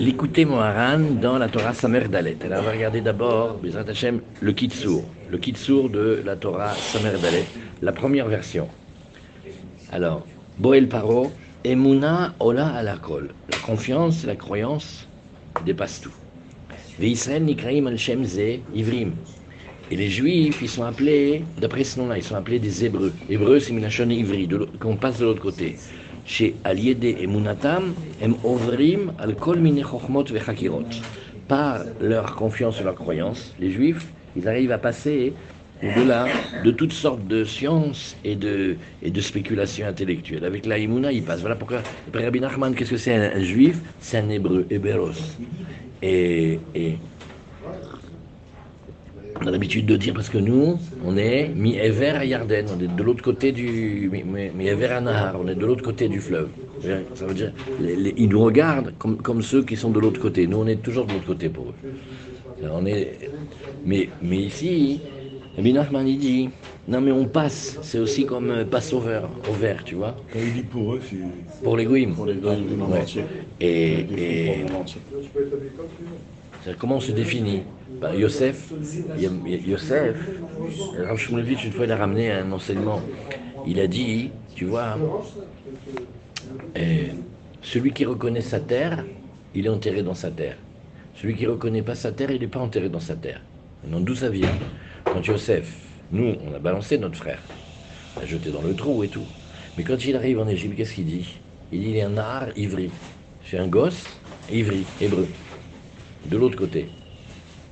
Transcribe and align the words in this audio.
l'écouter 0.00 0.44
Moharan 0.44 1.00
dans 1.20 1.38
la 1.38 1.48
Torah 1.48 1.74
Samer 1.74 2.08
Dalet. 2.08 2.36
Alors 2.44 2.60
on 2.60 2.62
va 2.62 2.72
regarder 2.72 3.00
d'abord, 3.00 3.60
Hashem, 3.88 4.20
le 4.40 4.52
Kitsour. 4.52 5.04
Le 5.30 5.38
Kitsour 5.38 5.90
de 5.90 6.22
la 6.24 6.36
Torah 6.36 6.74
Samer 6.74 7.18
Dalet, 7.20 7.44
la 7.82 7.92
première 7.92 8.28
version. 8.28 8.68
Alors, 9.90 10.26
Boel 10.58 10.88
Paro, 10.88 11.32
Emuna 11.64 12.34
Ola 12.40 12.68
Alakol. 12.68 13.30
La 13.50 13.58
confiance, 13.58 14.24
la 14.24 14.36
croyance 14.36 15.08
dépasse 15.64 16.00
tout. 16.00 16.14
Ve'Israël 17.00 17.44
Nikraim 17.44 17.86
al 17.86 17.98
Shem 17.98 18.24
Ze 18.24 18.60
Ivrim. 18.74 19.12
Et 19.90 19.96
les 19.96 20.10
Juifs, 20.10 20.60
ils 20.60 20.68
sont 20.68 20.84
appelés, 20.84 21.44
d'après 21.58 21.82
ce 21.82 21.98
nom-là, 21.98 22.18
ils 22.18 22.22
sont 22.22 22.34
appelés 22.34 22.58
des 22.58 22.84
Hébreux. 22.84 23.12
Hébreux, 23.30 23.58
c'est 23.58 23.72
Minachon 23.72 24.10
Ivri, 24.10 24.46
qu'on 24.78 24.96
passe 24.96 25.18
de 25.18 25.24
l'autre 25.24 25.40
côté. 25.40 25.76
Par 31.48 31.84
leur 32.00 32.36
confiance 32.36 32.80
et 32.80 32.84
leur 32.84 32.94
croyance, 32.94 33.54
les 33.58 33.70
Juifs, 33.70 34.06
ils 34.36 34.46
arrivent 34.46 34.72
à 34.72 34.78
passer 34.78 35.32
au-delà 35.82 36.26
de 36.64 36.70
toutes 36.70 36.92
sortes 36.92 37.26
de 37.26 37.44
sciences 37.44 38.16
et 38.24 38.36
de, 38.36 38.76
et 39.00 39.10
de 39.10 39.20
spéculations 39.20 39.86
intellectuelles. 39.86 40.44
Avec 40.44 40.66
la 40.66 40.76
Imuna, 40.78 41.10
ils 41.12 41.22
passent. 41.22 41.40
Voilà 41.40 41.56
pourquoi, 41.56 41.82
Rabbi 42.12 42.40
Nachman, 42.40 42.74
qu'est-ce 42.74 42.90
que 42.90 42.96
c'est 42.98 43.14
un, 43.14 43.30
un 43.34 43.42
Juif? 43.42 43.80
C'est 43.98 44.18
un 44.18 44.28
Hébreu, 44.28 44.66
Héberos. 44.68 45.38
Et, 46.02 46.60
et 46.74 46.98
on 49.40 49.46
a 49.46 49.50
l'habitude 49.50 49.86
de 49.86 49.96
dire 49.96 50.14
parce 50.14 50.28
que 50.28 50.38
nous, 50.38 50.80
on 51.00 51.16
est 51.16 51.52
mi-Ever 51.54 52.10
à 52.10 52.24
Yarden, 52.24 52.70
on 52.70 52.78
est 52.80 52.88
de 52.88 53.02
l'autre 53.02 53.22
côté 53.22 53.52
du 53.52 54.08
mi- 54.12 54.24
mi- 54.24 54.50
mi-Ever 54.52 54.86
à 54.86 55.00
Nahar, 55.00 55.40
on 55.40 55.46
est 55.48 55.54
de 55.54 55.66
l'autre 55.66 55.82
côté 55.84 56.08
du 56.08 56.20
fleuve. 56.20 56.50
Ça 57.14 57.26
veut 57.26 57.34
dire, 57.34 57.52
les- 57.78 57.96
les- 57.96 58.14
ils 58.16 58.28
nous 58.28 58.40
regardent 58.40 58.96
comme, 58.98 59.20
comme 59.20 59.42
ceux 59.42 59.64
qui 59.64 59.76
sont 59.76 59.90
de 59.90 59.98
l'autre 60.00 60.20
côté. 60.20 60.46
Nous, 60.46 60.58
on 60.58 60.66
est 60.66 60.82
toujours 60.82 61.06
de 61.06 61.12
l'autre 61.12 61.26
côté 61.26 61.48
pour 61.50 61.70
eux. 61.70 61.74
On 62.62 62.84
est, 62.86 63.30
mais, 63.84 64.10
mais 64.20 64.38
ici, 64.38 65.00
Nachman 65.56 66.06
il 66.06 66.18
dit, 66.18 66.50
non 66.88 67.00
mais 67.00 67.12
on 67.12 67.26
passe, 67.26 67.78
c'est 67.82 67.98
aussi 67.98 68.26
comme 68.26 68.50
euh, 68.50 68.64
passe 68.64 68.92
au 68.92 69.00
vert, 69.00 69.84
tu 69.84 69.94
vois, 69.96 70.16
Quand 70.32 70.38
il 70.40 70.52
dit 70.52 70.62
pour 70.62 70.94
eux, 70.94 71.00
c'est 71.08 71.16
pour 71.62 71.76
les 71.76 71.84
goïms. 71.84 72.14
pour 72.14 72.26
les 72.26 72.34
monde 72.34 72.92
Ouais. 72.92 73.04
Et, 73.60 74.06
et 74.16 74.64
comment 76.78 76.96
on 76.96 77.00
se 77.00 77.12
définit 77.12 77.62
ben, 78.00 78.14
Yosef, 78.14 78.72
Yosef, 79.18 80.16
Rav 80.98 81.20
une 81.30 81.72
fois, 81.72 81.84
il 81.84 81.92
a 81.92 81.96
ramené 81.96 82.30
un 82.30 82.52
enseignement. 82.52 83.00
Il 83.66 83.80
a 83.80 83.86
dit, 83.86 84.30
tu 84.54 84.66
vois, 84.66 84.96
euh, 86.76 87.06
celui 87.62 87.92
qui 87.92 88.04
reconnaît 88.04 88.40
sa 88.40 88.60
terre, 88.60 89.04
il 89.54 89.66
est 89.66 89.70
enterré 89.70 90.02
dans 90.02 90.14
sa 90.14 90.30
terre. 90.30 90.56
Celui 91.14 91.34
qui 91.34 91.44
ne 91.44 91.50
reconnaît 91.50 91.82
pas 91.82 91.94
sa 91.94 92.12
terre, 92.12 92.30
il 92.30 92.40
n'est 92.40 92.46
pas 92.46 92.60
enterré 92.60 92.88
dans 92.88 93.00
sa 93.00 93.16
terre. 93.16 93.40
Maintenant, 93.82 94.00
d'où 94.00 94.14
ça 94.14 94.28
vient 94.28 94.54
Quand 95.04 95.26
Yosef, 95.26 95.74
nous, 96.12 96.36
on 96.46 96.54
a 96.54 96.58
balancé 96.58 96.98
notre 96.98 97.16
frère, 97.16 97.42
on 98.16 98.20
l'a 98.20 98.26
jeté 98.26 98.50
dans 98.50 98.62
le 98.62 98.74
trou 98.74 99.02
et 99.02 99.08
tout. 99.08 99.26
Mais 99.76 99.82
quand 99.82 100.04
il 100.04 100.14
arrive 100.14 100.38
en 100.38 100.48
Égypte, 100.48 100.76
qu'est-ce 100.76 100.94
qu'il 100.94 101.06
dit? 101.06 101.40
Il 101.72 101.80
dit, 101.80 101.90
il 101.90 101.96
est 101.96 102.02
un 102.02 102.16
art 102.16 102.48
ivri. 102.56 102.90
C'est 103.44 103.58
un 103.58 103.66
gosse 103.66 104.20
ivri, 104.50 104.86
hébreu. 105.00 105.26
De 106.24 106.36
l'autre 106.36 106.56
côté. 106.56 106.98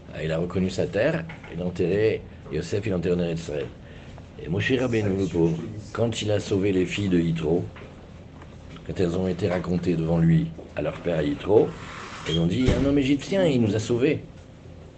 Ah, 0.08 0.24
Il 0.24 0.32
a 0.32 0.38
reconnu 0.38 0.70
sa 0.70 0.88
terre, 0.88 1.26
il 1.48 1.60
a 1.60 1.66
enterré, 1.66 2.28
Yosef, 2.50 2.86
il 2.86 2.92
a 2.92 2.96
enterré 2.96 3.14
en 3.16 3.34
Israël. 3.34 3.76
Et 4.38 4.48
Moshe 4.48 4.72
Rabbeinu, 4.72 5.28
quand 5.92 6.22
il 6.22 6.30
a 6.32 6.40
sauvé 6.40 6.72
les 6.72 6.86
filles 6.86 7.08
de 7.10 7.20
Yitro, 7.20 7.74
quand 8.84 9.00
elles 9.00 9.16
ont 9.18 9.28
été 9.28 9.48
racontées 9.48 9.96
devant 9.96 10.18
lui 10.18 10.56
à 10.76 10.82
leur 10.82 11.02
père 11.02 11.22
Yitro, 11.22 11.78
ils 12.26 12.38
ont 12.40 12.46
dit 12.46 12.72
un 12.72 12.84
homme 12.84 12.98
égyptien, 12.98 13.46
il 13.46 13.60
nous 13.62 13.74
a 13.74 13.78
sauvés. 13.80 14.32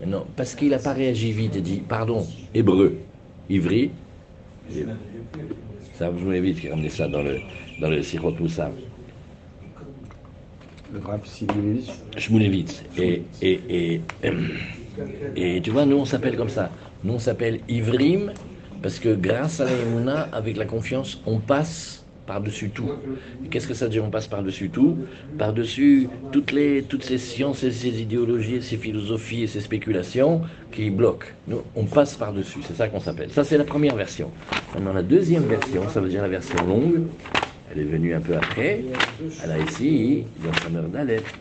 Non, 0.07 0.33
parce 0.37 0.55
qu'il 0.55 0.71
n'a 0.71 0.79
pas 0.81 0.93
réagi 0.95 1.33
vite 1.33 1.57
et 1.57 1.63
dit 1.63 1.83
pardon, 1.83 2.37
hébreu, 2.55 3.11
ivri. 3.49 4.01
Ça, 5.93 6.11
vous 6.11 6.19
voulez 6.21 6.41
vite 6.41 6.61
ramené 6.71 6.89
ça 6.91 7.09
dans 7.09 7.23
le, 7.23 7.47
dans 7.79 7.91
le 7.91 8.01
Moussa. 8.41 8.81
Le 10.93 11.01
rap 11.05 11.27
Simonevitch, 11.27 11.91
Shmulevitz. 12.17 12.83
Et, 12.97 13.23
et, 13.43 13.61
et, 13.71 14.01
et 15.37 15.61
tu 15.61 15.71
vois, 15.71 15.85
nous 15.85 15.97
on 15.97 16.05
s'appelle 16.05 16.37
comme 16.37 16.49
ça. 16.49 16.71
Nous 17.05 17.15
on 17.15 17.19
s'appelle 17.19 17.61
Ivrim 17.69 18.33
parce 18.83 18.99
que 18.99 19.15
grâce 19.15 19.61
à 19.61 19.67
la 20.05 20.21
avec 20.33 20.57
la 20.57 20.65
confiance, 20.65 21.21
on 21.27 21.39
passe 21.41 22.07
par-dessus 22.27 22.71
tout. 22.71 22.91
Qu'est-ce 23.51 23.67
que 23.67 23.75
ça 23.75 23.87
veut 23.87 23.91
dire 23.91 24.05
on 24.05 24.11
passe 24.11 24.27
par-dessus 24.27 24.69
tout? 24.71 24.99
Par-dessus 25.39 26.09
toutes, 26.31 26.53
les, 26.53 26.83
toutes 26.83 27.03
ces 27.03 27.19
sciences 27.19 27.63
et 27.65 27.71
ces 27.71 28.03
idéologies, 28.03 28.57
et 28.57 28.61
ces 28.61 28.77
philosophies 28.77 29.45
et 29.45 29.47
ces 29.47 29.61
spéculations 29.61 30.43
qui 30.71 30.91
bloquent. 30.91 31.29
Nous, 31.47 31.63
on 31.75 31.85
passe 31.85 32.17
par-dessus, 32.17 32.61
c'est 32.67 32.77
ça 32.77 32.89
qu'on 32.89 33.01
s'appelle. 33.01 33.31
Ça, 33.33 33.45
c'est 33.45 33.57
la 33.57 33.65
première 33.65 33.97
version. 33.97 34.31
Maintenant, 34.75 34.93
la 34.93 35.03
deuxième 35.03 35.45
version, 35.45 35.89
ça 35.89 36.01
veut 36.01 36.11
dire 36.11 36.23
la 36.23 36.29
version 36.29 36.67
longue. 36.67 37.07
Elle 37.71 37.81
est 37.81 37.85
venue 37.85 38.15
un 38.15 38.21
peu 38.21 38.35
après. 38.35 38.85
Elle 39.45 39.51
a 39.51 39.59
ici, 39.59 40.25
dans 40.45 40.53
sa 40.55 40.69
mère 40.71 40.89
d'Aleph. 40.89 41.35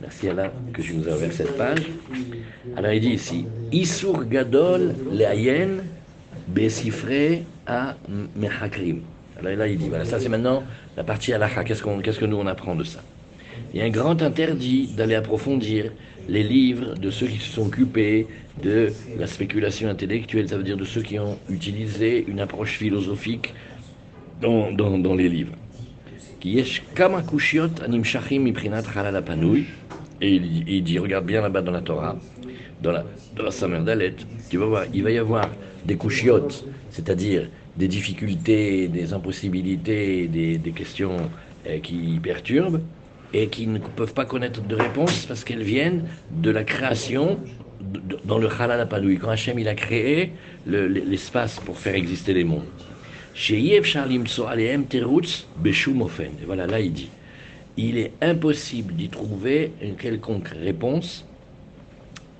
Merci 0.00 0.28
Allah 0.28 0.52
que 0.72 0.82
tu 0.82 0.94
nous 0.94 1.08
as 1.08 1.14
ouvert 1.14 1.32
cette 1.32 1.56
page. 1.56 1.82
Alors 2.76 2.92
il 2.92 3.00
dit 3.00 3.10
ici, 3.10 3.46
Isur 3.70 4.24
Gadol 4.24 4.94
Leayen 5.12 5.84
Besifre 6.48 7.44
a 7.66 7.96
Mechakrim. 8.34 9.02
Alors 9.38 9.56
là 9.56 9.68
il 9.68 9.78
dit, 9.78 9.88
voilà, 9.88 10.04
ça 10.04 10.18
c'est 10.18 10.28
maintenant 10.28 10.64
la 10.96 11.04
partie 11.04 11.32
halakha. 11.32 11.62
Qu'est-ce, 11.62 11.82
qu'on, 11.82 12.00
qu'est-ce 12.00 12.18
que 12.18 12.24
nous 12.24 12.36
on 12.36 12.46
apprend 12.46 12.74
de 12.74 12.84
ça? 12.84 13.00
Il 13.72 13.78
y 13.78 13.82
a 13.82 13.86
un 13.86 13.90
grand 13.90 14.22
interdit 14.22 14.88
d'aller 14.96 15.14
approfondir 15.14 15.92
les 16.28 16.42
livres 16.42 16.94
de 16.94 17.10
ceux 17.10 17.26
qui 17.26 17.38
se 17.38 17.52
sont 17.52 17.66
occupés 17.66 18.26
de 18.62 18.92
la 19.18 19.26
spéculation 19.26 19.88
intellectuelle, 19.88 20.48
ça 20.48 20.56
veut 20.56 20.62
dire 20.62 20.76
de 20.76 20.84
ceux 20.84 21.02
qui 21.02 21.18
ont 21.18 21.38
utilisé 21.48 22.24
une 22.26 22.40
approche 22.40 22.76
philosophique 22.76 23.54
dans, 24.40 24.72
dans 24.72 25.14
les 25.14 25.28
livres 25.28 25.54
qui 26.42 26.60
kushiot 27.30 27.70
animshachim 27.84 28.52
halal. 28.94 29.22
Et 30.20 30.34
il, 30.34 30.82
dit, 30.82 30.98
regarde 30.98 31.24
bien 31.26 31.40
là-bas 31.40 31.62
dans 31.62 31.72
la 31.72 31.80
Torah, 31.80 32.16
dans 32.80 32.92
la, 32.92 33.04
dans 33.36 33.44
la 33.44 33.50
Samer 33.50 33.80
Dalet, 33.80 34.14
tu 34.50 34.56
vas 34.58 34.66
voir, 34.66 34.84
il 34.92 35.02
va 35.02 35.10
y 35.10 35.18
avoir 35.18 35.48
des 35.84 35.96
couchiotes, 35.96 36.64
c'est-à-dire 36.90 37.48
des 37.76 37.88
difficultés, 37.88 38.86
des 38.88 39.12
impossibilités, 39.12 40.28
des, 40.28 40.58
des 40.58 40.72
questions 40.72 41.16
euh, 41.66 41.78
qui 41.80 42.20
perturbent 42.22 42.80
et 43.32 43.48
qui 43.48 43.66
ne 43.66 43.78
peuvent 43.78 44.14
pas 44.14 44.26
connaître 44.26 44.62
de 44.62 44.76
réponse 44.76 45.26
parce 45.26 45.42
qu'elles 45.42 45.62
viennent 45.62 46.04
de 46.30 46.50
la 46.50 46.62
création 46.64 47.40
dans 48.24 48.38
le 48.38 48.48
halal 48.48 48.80
apanoui. 48.80 49.18
Quand 49.18 49.30
Hachem 49.30 49.58
il 49.58 49.68
a 49.68 49.74
créé 49.74 50.32
l'espace 50.66 51.58
pour 51.58 51.78
faire 51.78 51.94
exister 51.94 52.32
les 52.32 52.44
mondes. 52.44 52.66
Et 56.38 56.46
Voilà, 56.46 56.66
là 56.66 56.80
il 56.80 56.92
dit. 56.92 57.10
Il 57.76 57.96
est 57.96 58.12
impossible 58.20 58.94
d'y 58.94 59.08
trouver 59.08 59.72
une 59.80 59.96
quelconque 59.96 60.48
réponse 60.48 61.24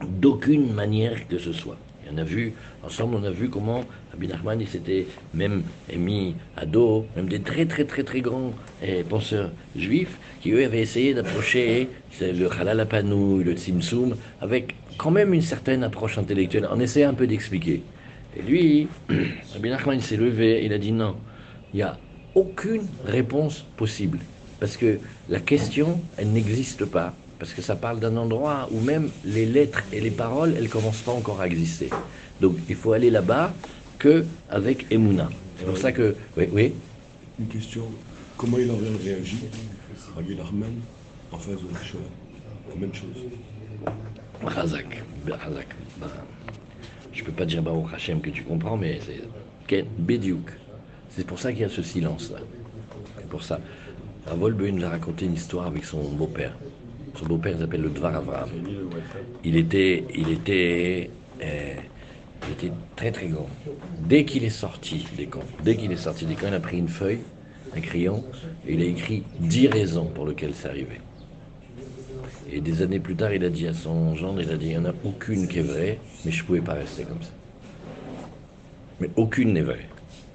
d'aucune 0.07 0.73
manière 0.73 1.27
que 1.29 1.39
ce 1.39 1.53
soit. 1.53 1.79
On 2.13 2.19
a 2.19 2.25
vu, 2.25 2.53
ensemble, 2.83 3.15
on 3.17 3.25
a 3.25 3.31
vu 3.31 3.49
comment 3.49 3.85
Abinahman 4.13 4.61
il 4.61 4.69
s'était 4.69 5.07
même 5.33 5.63
mis 5.97 6.35
à 6.57 6.67
dos, 6.67 7.07
même 7.17 7.29
des 7.29 7.41
très 7.41 7.65
très 7.65 7.87
très 7.87 8.05
très 8.05 8.21
grands 8.21 8.53
eh, 8.83 9.03
penseurs 9.03 9.51
juifs 9.75 10.19
qui 10.43 10.51
eux 10.51 10.65
avaient 10.65 10.83
essayé 10.83 11.15
d'approcher 11.15 11.89
le 12.21 12.51
halalapanou, 12.53 13.43
le 13.43 13.55
tzimtzum, 13.55 14.17
avec 14.41 14.75
quand 14.99 15.11
même 15.11 15.33
une 15.33 15.43
certaine 15.43 15.85
approche 15.85 16.19
intellectuelle, 16.19 16.67
en 16.67 16.79
essayant 16.81 17.11
un 17.11 17.15
peu 17.15 17.27
d'expliquer. 17.27 17.83
Et 18.37 18.43
lui, 18.43 18.89
Rabbi 19.53 19.71
Nachman, 19.71 19.97
il 19.97 20.03
s'est 20.03 20.17
levé, 20.17 20.65
il 20.65 20.73
a 20.73 20.79
dit 20.79 20.93
non, 20.93 21.17
il 21.73 21.77
n'y 21.77 21.83
a 21.83 21.99
aucune 22.35 22.87
réponse 23.05 23.65
possible. 23.77 24.21
Parce 24.59 24.77
que 24.77 25.01
la 25.29 25.41
question, 25.41 26.01
elle 26.17 26.33
n'existe 26.33 26.85
pas. 26.85 27.15
Parce 27.39 27.53
que 27.53 27.61
ça 27.61 27.75
parle 27.75 27.99
d'un 27.99 28.17
endroit 28.17 28.69
où 28.71 28.81
même 28.81 29.11
les 29.25 29.45
lettres 29.45 29.83
et 29.93 30.01
les 30.01 30.13
paroles, 30.13 30.55
elles 30.57 30.65
ne 30.65 30.69
commencent 30.69 31.03
pas 31.03 31.13
encore 31.13 31.41
à 31.41 31.47
exister. 31.47 31.91
Donc 32.41 32.57
il 32.69 32.77
faut 32.77 32.93
aller 32.93 33.11
là-bas 33.11 33.53
que 33.99 34.25
avec 34.49 34.87
Emouna. 34.91 35.29
C'est 35.59 35.67
pour 35.67 35.77
ça 35.79 35.91
que. 35.93 36.15
Oui, 36.37 36.49
oui. 36.53 36.73
Une 37.41 37.49
question. 37.49 37.91
Comment 38.37 38.59
il 38.59 38.71
aurait 38.71 38.89
réagi, 39.03 39.39
Rabbi 40.15 40.37
Nachman, 40.37 40.73
en 41.33 41.39
face 41.39 41.61
de 41.61 41.75
la 41.75 41.83
Shoah? 41.83 41.99
La 42.69 42.77
même 42.77 42.95
chose. 42.95 43.17
Razak. 44.45 45.03
Razak. 45.27 45.69
Je 47.13 47.23
peux 47.25 47.33
pas 47.33 47.45
dire 47.45 47.63
Baruch 47.63 47.93
Hashem 47.95 48.21
que 48.21 48.31
tu 48.31 48.43
comprends, 48.43 48.77
mais 48.77 48.99
c'est 49.01 49.21
Ken 49.67 49.87
Bediouk. 49.99 50.51
C'est 51.11 51.27
pour 51.27 51.39
ça 51.39 51.53
qu'il 51.53 51.63
y 51.63 51.65
a 51.65 51.69
ce 51.69 51.83
silence-là. 51.83 52.39
C'est 53.19 53.29
pour 53.29 53.43
ça. 53.43 53.61
Ravolbe 54.27 54.63
nous 54.63 54.85
a 54.85 54.89
raconté 54.91 55.27
une 55.27 55.35
histoire 55.35 55.67
avec 55.67 55.85
son 55.85 56.03
beau-père. 56.13 56.57
Son 57.15 57.27
beau-père 57.27 57.59
s'appelle 57.59 57.83
le 57.83 57.91
Dvar 57.91 58.15
Avraham. 58.17 58.51
Il 59.45 59.57
était, 59.57 60.07
il 60.15 60.31
était, 60.31 61.11
euh, 61.43 61.75
il 62.47 62.53
était 62.53 62.73
très 62.97 63.13
très 63.13 63.29
grand. 63.29 63.51
Dès 63.99 64.25
qu'il 64.25 64.45
est 64.45 64.51
sorti 64.51 65.11
des 65.17 65.27
camps, 65.27 65.49
dès 65.63 65.77
qu'il 65.77 65.93
est 65.93 65.97
sorti 65.97 66.25
des 66.25 66.37
camps, 66.37 66.49
il 66.49 66.55
a 66.55 66.61
pris 66.61 66.79
une 66.79 66.89
feuille, 66.89 67.27
un 67.75 67.81
crayon, 67.81 68.25
et 68.65 68.75
il 68.75 68.81
a 68.83 68.85
écrit 68.87 69.27
dix 69.39 69.69
raisons 69.69 70.07
pour 70.07 70.27
lesquelles 70.27 70.55
c'est 70.55 70.69
arrivé. 70.69 71.03
Et 72.55 72.61
des 72.61 72.83
années 72.83 73.01
plus 73.01 73.17
tard, 73.17 73.33
il 73.33 73.45
a 73.45 73.49
dit 73.49 73.67
à 73.67 73.73
son 73.73 74.15
gendre, 74.15 74.43
il 74.43 74.51
a 74.51 74.57
dit, 74.57 74.67
il 74.67 74.71
n'y 74.71 74.77
en 74.77 74.85
a 74.85 74.95
aucune 75.05 75.49
qui 75.49 75.61
est 75.61 75.63
vraie, 75.63 75.99
mais 76.25 76.31
je 76.31 76.43
ne 76.43 76.47
pouvais 76.47 76.61
pas 76.61 76.75
rester 76.75 77.05
comme 77.05 77.23
ça. 77.23 77.31
Mais 79.01 79.09
aucune 79.17 79.55
n'est 79.55 79.63
vraie. 79.63 79.89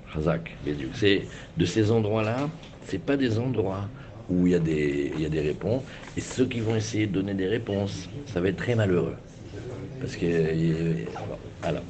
Razak, 0.07 0.57
c'est 0.93 1.27
de 1.57 1.65
ces 1.65 1.91
endroits-là, 1.91 2.49
c'est 2.85 2.97
pas 2.97 3.17
des 3.17 3.37
endroits 3.37 3.87
où 4.29 4.47
il 4.47 4.53
y, 4.53 4.55
a 4.55 4.59
des, 4.59 5.11
il 5.15 5.21
y 5.21 5.25
a 5.25 5.29
des 5.29 5.41
réponses. 5.41 5.83
Et 6.15 6.21
ceux 6.21 6.47
qui 6.47 6.59
vont 6.59 6.75
essayer 6.75 7.05
de 7.05 7.13
donner 7.13 7.33
des 7.35 7.47
réponses, 7.47 8.09
ça 8.25 8.41
va 8.41 8.49
être 8.49 8.57
très 8.57 8.75
malheureux. 8.75 9.15
Parce 9.99 10.15
que. 10.15 10.25
Alors. 11.61 11.83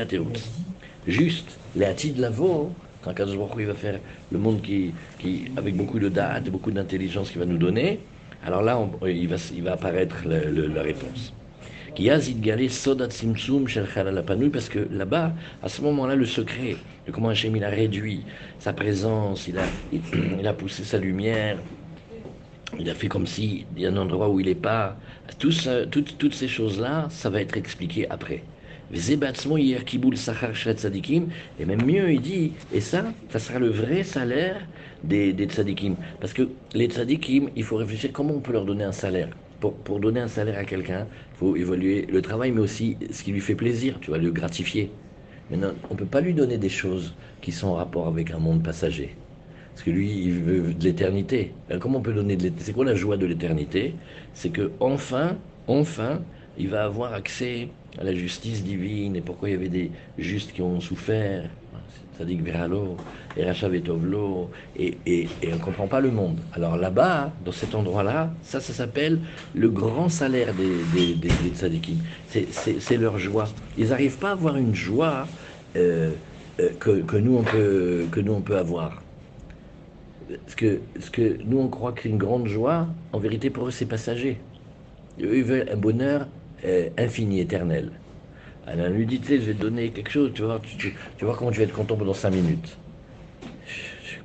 À 0.00 0.06
Terutz. 0.06 0.50
Juste, 1.06 1.58
quand 3.04 3.14
Kadosh 3.14 3.36
il 3.58 3.66
va 3.66 3.74
faire 3.74 4.00
le 4.32 4.38
monde 4.38 4.62
qui, 4.62 4.92
qui, 5.18 5.44
avec 5.56 5.76
beaucoup 5.76 5.98
de 5.98 6.08
date, 6.08 6.48
beaucoup 6.50 6.70
d'intelligence 6.70 7.30
qu'il 7.30 7.40
va 7.40 7.46
nous 7.46 7.58
donner, 7.58 8.00
alors 8.44 8.62
là, 8.62 8.78
on, 8.78 9.06
il, 9.06 9.28
va, 9.28 9.36
il 9.54 9.62
va 9.62 9.72
apparaître 9.72 10.16
la, 10.26 10.50
la, 10.50 10.68
la 10.68 10.82
réponse 10.82 11.32
parce 14.50 14.68
que 14.68 14.88
là-bas, 14.90 15.32
à 15.62 15.68
ce 15.68 15.82
moment-là, 15.82 16.16
le 16.16 16.26
secret 16.26 16.76
de 17.06 17.12
comment 17.12 17.28
Hachem 17.28 17.54
il 17.54 17.62
a 17.64 17.68
réduit 17.68 18.24
sa 18.58 18.72
présence, 18.72 19.46
il 19.46 19.58
a, 19.58 19.64
il, 19.92 20.46
a 20.46 20.54
poussé 20.54 20.82
sa 20.82 20.98
lumière, 20.98 21.58
il 22.78 22.90
a 22.90 22.94
fait 22.94 23.08
comme 23.08 23.26
s'il 23.26 23.66
y 23.76 23.86
a 23.86 23.90
un 23.90 23.96
endroit 23.96 24.28
où 24.28 24.40
il 24.40 24.46
n'est 24.46 24.54
pas. 24.56 24.96
Toutes 25.38 26.34
ces 26.34 26.48
choses-là, 26.48 27.06
ça 27.10 27.30
va 27.30 27.40
être 27.40 27.56
expliqué 27.56 28.08
après. 28.10 28.42
Et 31.58 31.64
même 31.66 31.84
mieux, 31.84 32.12
il 32.12 32.20
dit, 32.20 32.56
et 32.70 32.80
ça, 32.80 33.14
ça 33.28 33.38
sera 33.38 33.58
le 33.58 33.68
vrai 33.68 34.02
salaire 34.04 34.68
des, 35.02 35.32
des 35.32 35.46
tzadikim. 35.46 35.96
Parce 36.20 36.32
que 36.32 36.56
les 36.74 36.86
tzadikim, 36.86 37.50
il 37.56 37.64
faut 37.64 37.76
réfléchir 37.76 38.12
comment 38.12 38.34
on 38.34 38.40
peut 38.40 38.52
leur 38.52 38.64
donner 38.64 38.84
un 38.84 38.92
salaire 38.92 39.30
pour, 39.72 40.00
donner 40.00 40.20
un 40.20 40.28
salaire 40.28 40.58
à 40.58 40.64
quelqu'un, 40.64 41.08
il 41.32 41.36
faut 41.36 41.56
évaluer 41.56 42.06
le 42.06 42.20
travail, 42.22 42.52
mais 42.52 42.60
aussi 42.60 42.98
ce 43.10 43.22
qui 43.22 43.32
lui 43.32 43.40
fait 43.40 43.54
plaisir, 43.54 43.98
tu 44.00 44.10
vas 44.10 44.18
le 44.18 44.30
gratifier. 44.30 44.98
Maintenant, 45.48 45.74
on 45.90 45.94
ne 45.94 45.98
peut 45.98 46.08
pas 46.08 46.20
lui 46.20 46.34
donner 46.34 46.58
des 46.58 46.68
choses 46.68 47.16
qui 47.40 47.52
sont 47.52 47.68
en 47.68 47.74
rapport 47.74 48.06
avec 48.08 48.30
un 48.30 48.38
monde 48.38 48.62
passager. 48.62 49.20
Parce 49.74 49.84
que 49.84 49.90
lui, 49.90 50.12
il 50.22 50.42
veut 50.42 50.74
de 50.74 50.84
l'éternité. 50.84 51.60
Comment 51.80 51.98
on 51.98 52.02
peut 52.02 52.12
donner 52.14 52.36
de 52.36 52.42
l'éternité 52.42 52.64
C'est 52.64 52.72
quoi 52.72 52.84
la 52.84 52.94
joie 52.94 53.16
de 53.16 53.26
l'éternité? 53.26 54.00
C'est 54.32 54.50
que 54.52 54.76
enfin, 54.80 55.42
enfin, 55.66 56.26
il 56.58 56.68
va 56.68 56.84
avoir 56.84 57.12
accès 57.14 57.68
à 57.98 58.04
la 58.04 58.14
justice 58.14 58.62
divine 58.62 59.16
et 59.16 59.20
pourquoi 59.20 59.48
il 59.48 59.52
y 59.52 59.54
avait 59.56 59.68
des 59.68 59.90
justes 60.18 60.52
qui 60.52 60.62
ont 60.62 60.80
souffert, 60.80 61.48
Sadik 62.18 62.42
Veralo, 62.42 62.96
et 63.36 63.44
Rachavetovlo, 63.44 64.50
et, 64.76 64.96
et, 65.06 65.28
et 65.42 65.52
on 65.52 65.56
ne 65.56 65.60
comprend 65.60 65.88
pas 65.88 66.00
le 66.00 66.10
monde. 66.10 66.38
Alors 66.52 66.76
là-bas, 66.76 67.32
dans 67.44 67.52
cet 67.52 67.74
endroit-là, 67.74 68.32
ça, 68.42 68.60
ça 68.60 68.72
s'appelle 68.72 69.20
le 69.54 69.68
grand 69.68 70.08
salaire 70.08 70.54
des, 70.54 70.84
des, 70.84 71.14
des. 71.14 71.30
C'est 72.28 72.96
leur 72.96 73.18
joie. 73.18 73.46
Ils 73.76 73.88
n'arrivent 73.88 74.18
pas 74.18 74.30
à 74.30 74.32
avoir 74.32 74.56
une 74.56 74.74
joie 74.74 75.26
euh, 75.76 76.14
euh, 76.60 76.70
que, 76.78 77.02
que, 77.02 77.16
nous 77.16 77.36
on 77.36 77.42
peut, 77.42 78.06
que 78.10 78.20
nous 78.20 78.32
on 78.32 78.42
peut 78.42 78.58
avoir. 78.58 79.02
Ce 80.46 80.56
que, 80.56 80.80
que 81.12 81.42
nous 81.44 81.58
on 81.58 81.68
croit 81.68 81.92
qu'une 81.92 82.16
grande 82.16 82.46
joie, 82.46 82.88
en 83.12 83.18
vérité 83.18 83.50
pour 83.50 83.66
eux 83.66 83.70
c'est 83.70 83.86
passager. 83.86 84.40
Ils 85.18 85.44
veulent 85.44 85.68
un 85.70 85.76
bonheur 85.76 86.28
euh, 86.64 86.88
infini, 86.98 87.40
éternel. 87.40 87.90
Elle 88.66 88.92
lui 88.92 89.06
dit, 89.06 89.20
tu 89.20 89.28
sais, 89.28 89.40
je 89.40 89.46
vais 89.46 89.54
donner 89.54 89.90
quelque 89.90 90.10
chose, 90.10 90.30
tu 90.34 90.42
vois, 90.42 90.60
tu, 90.78 90.94
vois 91.20 91.36
comment 91.36 91.50
tu 91.50 91.58
vas 91.58 91.64
être 91.64 91.74
content 91.74 91.96
pendant 91.96 92.14
5 92.14 92.30
minutes. 92.30 92.78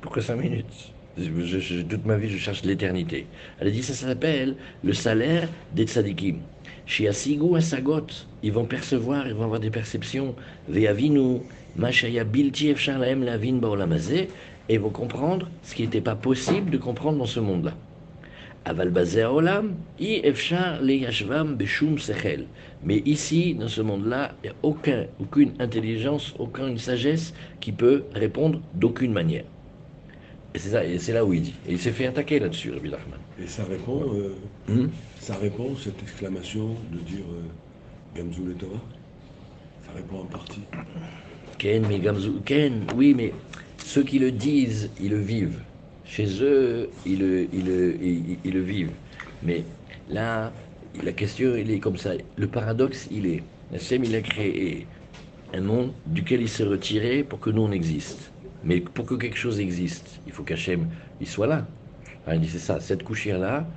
Pourquoi 0.02 0.22
5 0.22 0.36
minutes? 0.38 0.94
Je, 1.18 1.60
je, 1.60 1.82
Toute 1.82 2.06
ma 2.06 2.16
vie, 2.16 2.30
je 2.30 2.38
cherche 2.38 2.64
l'éternité. 2.64 3.28
Elle 3.60 3.68
a 3.68 3.72
dit, 3.72 3.84
ça 3.84 3.94
s'appelle 3.94 4.56
le 4.84 4.94
salaire 4.94 5.50
des 5.76 5.86
tzadikim. 5.86 6.38
Chez 6.86 7.10
Asigu 7.10 7.58
Asagot, 7.58 8.08
ils 8.42 8.54
vont 8.54 8.66
percevoir, 8.66 9.28
ils 9.28 9.34
vont 9.34 9.44
avoir 9.44 9.60
des 9.60 9.70
perceptions. 9.70 10.34
Ve'avinu, 10.70 11.42
Mashaya 11.76 12.24
Bilti 12.24 12.70
Efshalaem 12.70 13.24
Lavin 13.24 13.60
et 14.70 14.74
ils 14.76 14.80
vont 14.80 14.90
comprendre 14.90 15.50
ce 15.64 15.76
qui 15.76 15.82
n'était 15.82 16.02
pas 16.02 16.16
possible 16.16 16.70
de 16.70 16.78
comprendre 16.78 17.18
dans 17.18 17.26
ce 17.26 17.40
monde-là. 17.40 17.74
Mais 22.84 22.98
ici, 23.06 23.56
dans 23.56 23.68
ce 23.68 23.82
monde-là, 23.82 24.32
il 24.44 24.48
n'y 24.48 24.56
a 24.56 24.56
aucun, 24.64 25.06
aucune 25.20 25.52
intelligence, 25.60 26.34
aucune 26.40 26.78
sagesse 26.78 27.34
qui 27.60 27.72
peut 27.72 28.04
répondre 28.14 28.62
d'aucune 28.74 29.12
manière. 29.12 29.44
Et 30.56 30.60
c'est, 30.60 30.70
ça, 30.70 30.84
et 30.84 30.98
c'est 30.98 31.14
là 31.14 31.24
où 31.24 31.34
il 31.34 31.42
dit. 31.42 31.56
Et 31.68 31.74
il 31.74 31.80
s'est 31.80 31.92
fait 31.92 32.08
attaquer 32.08 32.40
là-dessus, 32.40 32.72
Rabbi 32.72 32.90
Nachman. 32.90 33.20
Et 33.42 33.48
ça 33.48 33.64
répond, 33.66 34.04
euh, 34.14 34.36
hmm? 34.68 34.90
ça 35.20 35.36
répond, 35.36 35.76
cette 35.76 36.02
exclamation 36.02 36.76
de 36.92 36.98
dire 37.00 37.26
euh, 37.32 38.18
Gamzou 38.18 38.46
le 38.46 38.54
Torah? 38.54 38.82
Ça 39.86 39.92
répond 39.96 40.20
en 40.22 40.26
partie. 40.26 40.62
Ken, 41.58 41.86
mais 41.88 42.00
Gamzou, 42.00 42.40
Ken, 42.46 42.86
oui, 42.96 43.14
mais 43.16 43.34
ceux 43.78 44.04
qui 44.04 44.18
le 44.18 44.32
disent, 44.32 44.90
ils 45.00 45.12
le 45.12 45.20
vivent. 45.20 45.60
Chez 46.10 46.42
eux, 46.44 46.98
ils 47.06 47.20
le, 47.20 47.54
ils 47.54 47.68
ils, 48.02 48.40
ils 48.44 48.54
le 48.54 48.62
vivent. 48.62 48.98
Mais 49.44 49.70
là, 50.08 50.60
la 50.96 51.14
question, 51.14 51.56
il 51.56 51.70
est 51.70 51.80
comme 51.80 51.98
ça. 51.98 52.14
Le 52.36 52.50
paradoxe, 52.50 53.08
il 53.12 53.28
est, 53.28 53.48
Hachem, 53.72 54.04
il 54.04 54.16
a 54.16 54.22
créé 54.24 54.92
un 55.54 55.62
monde 55.62 55.96
duquel 56.08 56.42
il 56.42 56.50
s'est 56.50 56.64
retiré 56.64 57.24
pour 57.24 57.40
que 57.40 57.52
nous, 57.52 57.62
on 57.62 57.72
existe. 57.72 58.34
Mais 58.64 58.82
pour 58.82 59.06
que 59.06 59.14
quelque 59.14 59.38
chose 59.38 59.60
existe, 59.60 60.20
il 60.26 60.32
faut 60.34 60.44
qu'Hachem, 60.44 60.90
il 61.20 61.28
soit 61.28 61.46
là. 61.46 61.68
Alors, 62.26 62.40
il 62.40 62.42
dit, 62.42 62.50
c'est 62.50 62.58
ça, 62.58 62.80
cette 62.80 63.04
couchière-là, 63.04 63.72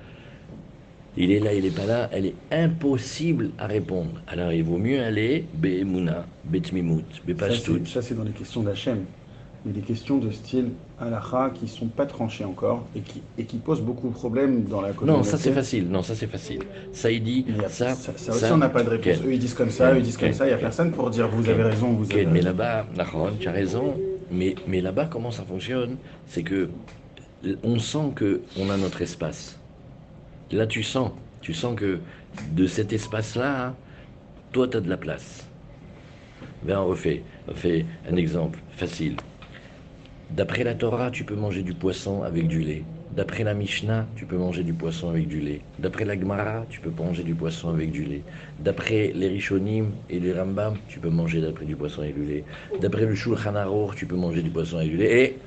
il 1.16 1.32
est 1.32 1.40
là, 1.40 1.52
il 1.52 1.64
n'est 1.64 1.70
pas 1.70 1.84
là, 1.84 2.08
elle 2.12 2.24
est 2.24 2.42
impossible 2.50 3.52
à 3.58 3.66
répondre. 3.66 4.22
Alors, 4.26 4.52
il 4.52 4.64
vaut 4.64 4.78
mieux 4.78 5.02
aller 5.02 5.50
Be'emuna, 5.52 6.32
Betmimut, 6.44 7.22
Bepashtut. 7.26 7.86
Ça, 7.86 8.00
c'est 8.00 8.14
dans 8.14 8.24
les 8.24 8.32
questions 8.32 8.62
d'Hachem 8.62 9.04
mais 9.64 9.72
des 9.72 9.82
questions 9.82 10.18
de 10.18 10.30
style 10.30 10.72
halakha 11.02 11.50
qui 11.54 11.68
sont 11.68 11.86
pas 11.86 12.06
tranchées 12.06 12.44
encore 12.44 12.86
et 12.94 13.00
qui, 13.00 13.22
et 13.38 13.44
qui 13.44 13.56
posent 13.58 13.80
beaucoup 13.80 14.08
de 14.08 14.14
problèmes 14.14 14.64
dans 14.64 14.80
la 14.80 14.92
communauté. 14.92 15.18
Non, 15.18 15.24
ça 15.24 15.36
c'est 15.36 15.52
facile. 15.52 15.88
Non, 15.88 16.02
ça 16.02 16.14
c'est 16.14 16.26
facile. 16.26 16.60
Ça 16.92 17.10
il 17.10 17.22
dit 17.22 17.46
ça, 17.68 17.94
ça, 17.94 18.12
ça, 18.16 18.32
aussi 18.32 18.44
on 18.52 18.58
n'a 18.58 18.68
pas 18.68 18.82
de 18.82 18.90
réponse. 18.90 19.18
Eux 19.24 19.32
ils 19.32 19.38
disent 19.38 19.54
comme 19.54 19.70
ça, 19.70 19.92
eux 19.92 19.98
ils 19.98 20.02
disent 20.02 20.16
comme 20.16 20.32
ça. 20.32 20.46
Il 20.46 20.50
y 20.50 20.54
a 20.54 20.58
personne 20.58 20.92
pour 20.92 21.10
dire 21.10 21.28
vous 21.28 21.48
avez 21.48 21.62
raison, 21.62 21.92
vous 21.92 22.10
avez. 22.12 22.26
Mais 22.26 22.40
là-bas, 22.40 22.86
tu 23.38 23.48
as 23.48 23.52
raison. 23.52 23.94
Mais 24.30 24.54
mais 24.66 24.80
là-bas, 24.80 25.06
comment 25.06 25.30
ça 25.30 25.42
fonctionne? 25.42 25.96
C'est 26.26 26.42
que 26.42 26.70
on 27.62 27.78
sent 27.78 28.12
que 28.14 28.40
on 28.58 28.70
a 28.70 28.76
notre 28.76 29.02
espace. 29.02 29.58
Là, 30.50 30.66
tu 30.66 30.82
sens, 30.82 31.10
tu 31.40 31.54
sens 31.54 31.74
que 31.74 31.98
de 32.52 32.66
cet 32.66 32.92
espace-là, 32.92 33.74
toi, 34.52 34.68
tu 34.68 34.76
as 34.76 34.80
de 34.80 34.88
la 34.88 34.96
place. 34.96 35.46
Ben, 36.62 36.78
on 36.78 36.86
refait, 36.86 37.22
on 37.48 37.54
fait 37.54 37.84
un 38.10 38.16
exemple 38.16 38.58
facile. 38.76 39.16
D'après 40.32 40.64
la 40.64 40.74
Torah, 40.74 41.10
tu 41.10 41.24
peux 41.26 41.34
manger 41.36 41.62
du 41.62 41.74
poisson 41.74 42.22
avec 42.22 42.48
du 42.48 42.60
lait. 42.62 42.88
D'après 43.10 43.44
la 43.44 43.52
Mishnah, 43.52 44.08
tu 44.16 44.26
peux 44.26 44.38
manger 44.38 44.64
du 44.64 44.72
poisson 44.74 45.10
avec 45.10 45.28
du 45.28 45.40
lait. 45.40 45.68
D'après 45.78 46.06
la 46.06 46.18
Gemara, 46.18 46.64
tu 46.70 46.80
peux 46.80 46.90
manger 46.90 47.22
du 47.22 47.34
poisson 47.36 47.68
avec 47.68 47.90
du 47.92 48.04
lait. 48.04 48.24
D'après 48.58 49.12
les 49.14 49.28
Rishonim 49.28 49.98
et 50.08 50.20
les 50.20 50.32
Rambam, 50.32 50.78
tu 50.88 51.00
peux 51.00 51.10
manger 51.10 51.42
d'après 51.42 51.66
du 51.66 51.76
poisson 51.76 52.00
avec 52.00 52.14
du 52.14 52.24
lait. 52.24 52.46
D'après 52.78 53.04
le 53.04 53.14
Shulchan 53.14 53.56
Aruch, 53.56 53.94
tu 53.96 54.06
peux 54.06 54.16
manger 54.16 54.42
du 54.42 54.50
poisson 54.50 54.78
avec 54.78 54.88
du 54.90 54.96
lait. 54.96 55.22
Et 55.22 55.42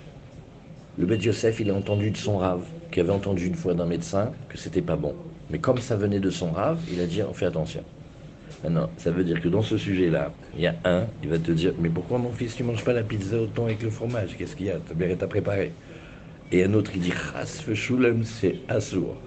le 0.97 1.05
Beth 1.07 1.23
Yosef, 1.23 1.59
il 1.59 1.69
a 1.71 1.75
entendu 1.75 2.11
de 2.11 2.17
son 2.17 2.37
rave, 2.37 2.71
qui 2.91 2.99
avait 2.99 3.11
entendu 3.11 3.47
une 3.47 3.55
fois 3.55 3.73
d'un 3.75 3.87
médecin 3.87 4.37
que 4.49 4.57
c'était 4.57 4.81
pas 4.83 4.97
bon. 4.97 5.19
Mais 5.49 5.59
comme 5.59 5.79
ça 5.79 5.95
venait 5.97 6.19
de 6.19 6.29
son 6.29 6.51
rave, 6.51 6.83
il 6.87 6.99
a 7.01 7.07
dit 7.07 7.23
on 7.23 7.33
fait 7.33 7.45
attention. 7.47 7.85
Maintenant, 8.65 8.89
ça 8.97 9.11
veut 9.11 9.23
dire 9.23 9.39
que 9.41 9.47
dans 9.47 9.61
ce 9.61 9.77
sujet-là, 9.77 10.33
il 10.55 10.61
y 10.61 10.65
a 10.65 10.73
un, 10.85 11.05
il 11.21 11.29
va 11.29 11.37
te 11.37 11.51
dire 11.51 11.71
Mais 11.77 11.89
pourquoi 11.89 12.17
mon 12.17 12.31
fils, 12.31 12.55
tu 12.55 12.63
manges 12.63 12.83
pas 12.83 12.93
la 12.93 13.03
pizza 13.03 13.39
au 13.39 13.45
thon 13.45 13.65
avec 13.65 13.83
le 13.83 13.91
fromage? 13.91 14.35
Qu'est-ce 14.35 14.55
qu'il 14.55 14.65
y 14.65 14.71
a? 14.71 14.79
Tu 14.79 14.95
bien 14.95 15.15
à 15.21 15.27
préparé. 15.27 15.71
Et 16.51 16.63
un 16.63 16.73
autre, 16.73 16.89
il 16.95 17.01
dit 17.01 17.13
shulem, 17.75 18.23
c'est 18.23 18.55
assour. 18.67 19.17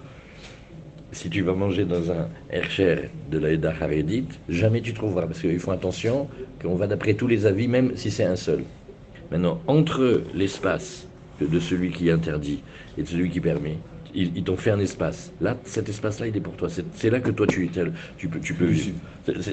Si 1.12 1.30
tu 1.30 1.42
vas 1.42 1.54
manger 1.54 1.84
dans 1.84 2.10
un 2.10 2.28
Hercher 2.50 3.10
de 3.30 3.38
la 3.38 3.52
Eda 3.52 3.72
Haredite, 3.80 4.40
jamais 4.48 4.80
tu 4.80 4.92
trouveras, 4.92 5.28
parce 5.28 5.40
qu'ils 5.40 5.60
font 5.60 5.70
attention 5.70 6.28
qu'on 6.60 6.74
va 6.74 6.88
d'après 6.88 7.14
tous 7.14 7.28
les 7.28 7.46
avis, 7.46 7.68
même 7.68 7.96
si 7.96 8.10
c'est 8.10 8.24
un 8.24 8.34
seul. 8.34 8.64
Maintenant, 9.30 9.60
entre 9.68 10.24
l'espace 10.34 11.06
de 11.40 11.60
celui 11.60 11.92
qui 11.92 12.10
interdit 12.10 12.64
et 12.96 13.04
de 13.04 13.06
celui 13.06 13.30
qui 13.30 13.40
permet, 13.40 13.78
ils, 14.18 14.42
t'ont 14.42 14.56
fait 14.56 14.70
un 14.70 14.78
espace. 14.78 15.32
Là, 15.40 15.56
cet 15.64 15.88
espace-là, 15.88 16.26
il 16.28 16.36
est 16.36 16.40
pour 16.40 16.54
toi. 16.54 16.68
C'est 16.94 17.10
là 17.10 17.20
que 17.20 17.30
toi, 17.30 17.46
tu, 17.46 17.68
tu 18.16 18.28
peux, 18.28 18.40
tu 18.40 18.54
peux 18.54 18.66
vivre. 18.66 18.96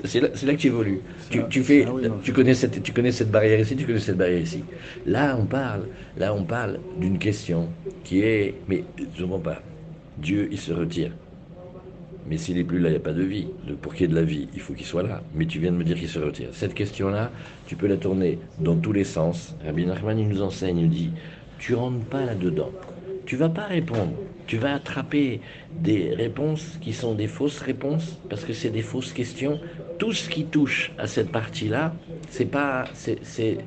C'est 0.06 0.22
là, 0.22 0.30
là, 0.30 0.54
que 0.54 0.60
tu 0.60 0.68
évolues. 0.68 1.02
Tu, 1.30 1.42
tu, 1.50 1.64
fais, 1.64 1.86
tu, 2.24 2.34
connais 2.34 2.54
cette, 2.54 2.82
tu 2.82 2.92
connais 2.92 3.12
cette 3.12 3.32
barrière 3.32 3.60
ici, 3.60 3.76
tu 3.76 3.86
connais 3.86 4.00
cette 4.00 4.18
barrière 4.18 4.42
ici. 4.42 4.64
Là, 5.06 5.38
on 5.40 5.46
parle, 5.46 5.88
là, 6.18 6.34
on 6.34 6.44
parle 6.44 6.80
d'une 7.00 7.20
question 7.20 7.70
qui 8.04 8.22
est, 8.22 8.56
mais 8.68 8.84
je 8.98 9.22
ne 9.22 9.28
comprends 9.28 9.40
pas. 9.40 9.62
Dieu, 10.18 10.48
il 10.52 10.60
se 10.60 10.74
retire. 10.74 11.12
Mais 12.28 12.38
s'il 12.38 12.56
n'est 12.56 12.64
plus 12.64 12.80
là, 12.80 12.90
il 12.90 12.94
n'y 12.94 12.98
a 12.98 13.02
pas 13.02 13.14
de 13.14 13.22
vie. 13.22 13.48
Pour 13.82 13.94
qu'il 13.94 14.02
y 14.02 14.06
ait 14.06 14.14
de 14.14 14.16
la 14.16 14.24
vie, 14.24 14.48
il 14.56 14.62
faut 14.62 14.74
qu'il 14.74 14.86
soit 14.86 15.04
là. 15.04 15.22
Mais 15.36 15.46
tu 15.46 15.60
viens 15.60 15.72
de 15.72 15.78
me 15.78 15.84
dire 15.84 15.98
qu'il 15.98 16.10
se 16.10 16.18
retire. 16.18 16.50
Cette 16.54 16.74
question-là, 16.74 17.32
tu 17.68 17.76
peux 17.76 17.88
la 17.88 17.98
tourner 17.98 18.40
dans 18.60 18.76
tous 18.78 18.94
les 18.94 19.04
sens. 19.04 19.56
Rabbi 19.64 19.86
Nachman, 19.86 20.18
il 20.18 20.28
nous 20.28 20.42
enseigne, 20.42 20.80
il 20.80 20.90
dit, 20.90 21.12
tu 21.60 21.76
rentres 21.76 22.04
pas 22.06 22.26
là-dedans 22.26 22.72
tu 23.26 23.36
vas 23.36 23.50
pas 23.50 23.66
répondre 23.66 24.14
Tu 24.47 24.57
vas 24.59 24.75
attraper 24.75 25.41
des 25.73 26.15
réponses 26.15 26.79
qui 26.81 26.93
sont 26.93 27.15
des 27.15 27.27
fausses 27.27 27.61
réponses 27.61 28.19
parce 28.29 28.45
que 28.45 28.53
c'est 28.53 28.71
des 28.71 28.83
fausses 28.83 29.13
questions. 29.13 29.61
Tout 29.99 30.13
ce 30.13 30.29
qui 30.29 30.45
touche 30.45 30.93
à 30.99 31.07
cette 31.07 31.31
partie-là, 31.31 31.95
c'est 32.31 32.47
pas, 32.47 32.85
c'est, 32.95 33.59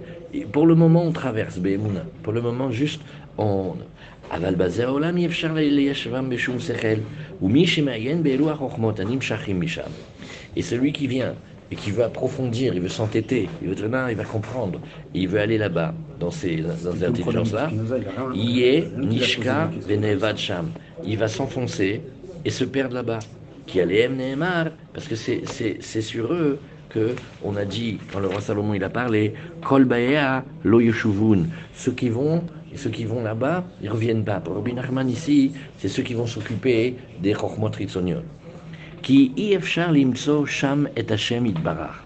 pour 0.52 0.66
le 0.68 0.76
moment 0.76 1.04
on 1.04 1.12
traverse 1.12 1.58
Be'emouna. 1.60 2.06
Pour 2.24 2.34
le 2.34 2.42
moment 2.42 2.72
juste 2.72 3.02
on. 3.38 3.76
אבל 4.32 4.56
בזה 4.56 4.86
העולם 4.86 5.18
אי 5.18 5.26
אפשר 5.26 5.54
ליישבם 5.54 6.30
בשום 6.30 6.60
שכל, 6.60 7.00
ומי 7.42 7.68
שמעיין 7.68 8.24
באלו 8.24 8.52
החוכמות 8.52 9.00
הנמשכים 9.00 9.62
משם. 9.62 9.90
Et 10.56 10.62
celui 10.62 10.92
qui 10.94 11.08
vient 11.08 11.36
et 11.71 11.77
qui 11.77 11.91
veut 11.91 12.05
approfondir, 12.05 12.75
il 12.75 12.81
veut 12.81 12.89
s'entêter, 12.89 13.49
il 13.63 13.69
veut 13.69 13.91
il 14.11 14.17
va 14.17 14.25
comprendre, 14.25 14.81
et 15.15 15.21
il 15.21 15.29
veut 15.29 15.41
aller 15.41 15.59
là-bas, 15.59 15.95
dans 16.19 16.31
ces, 16.31 16.57
dans 16.57 16.93
ces 16.95 17.05
intelligences-là, 17.05 17.71
il 18.35 18.63
est 18.63 18.89
Nishka 18.97 19.71
Venevad 19.87 20.39
Sham. 20.39 20.71
Il 21.05 21.19
va 21.19 21.29
s'enfoncer 21.29 22.01
et 22.45 22.51
se 22.51 22.65
perdre 22.65 22.95
là-bas. 22.95 23.19
Qui 23.67 23.83
allait 23.83 24.09
Nehemar, 24.09 24.69
parce 24.95 25.07
que 25.07 25.15
c'est 25.15 26.01
sur 26.01 26.33
eux 26.33 26.59
que 26.89 27.15
on 27.45 27.55
a 27.57 27.67
dit, 27.67 27.99
quand 28.11 28.19
le 28.19 28.29
roi 28.29 28.41
Salomon 28.41 28.73
il 28.73 28.83
a 28.83 28.89
parlé, 28.89 29.35
Kol 29.63 29.87
Lo 30.65 30.81
ceux 31.75 31.93
qui 31.93 32.09
vont 32.09 32.43
ceux 32.79 32.91
qui 32.91 33.05
vont 33.05 33.23
là-bas, 33.23 33.65
ils 33.83 33.91
reviennent 33.91 34.25
pas. 34.25 34.41
Pour 34.41 34.55
Rabbi 34.55 34.73
Nachman 34.73 35.09
ici, 35.11 35.53
c'est 35.77 35.89
ceux 35.89 36.03
qui 36.03 36.15
vont 36.15 36.27
s'occuper 36.27 36.97
des 37.21 37.35
Chochmot 37.35 37.71
Ritzonion. 38.98 39.02
Qui 39.02 39.34
ifshar 39.36 39.92
limso 39.92 40.46
sham 40.46 40.88
et 40.96 41.10
Hashem 41.10 41.46
itbarach. 41.46 42.04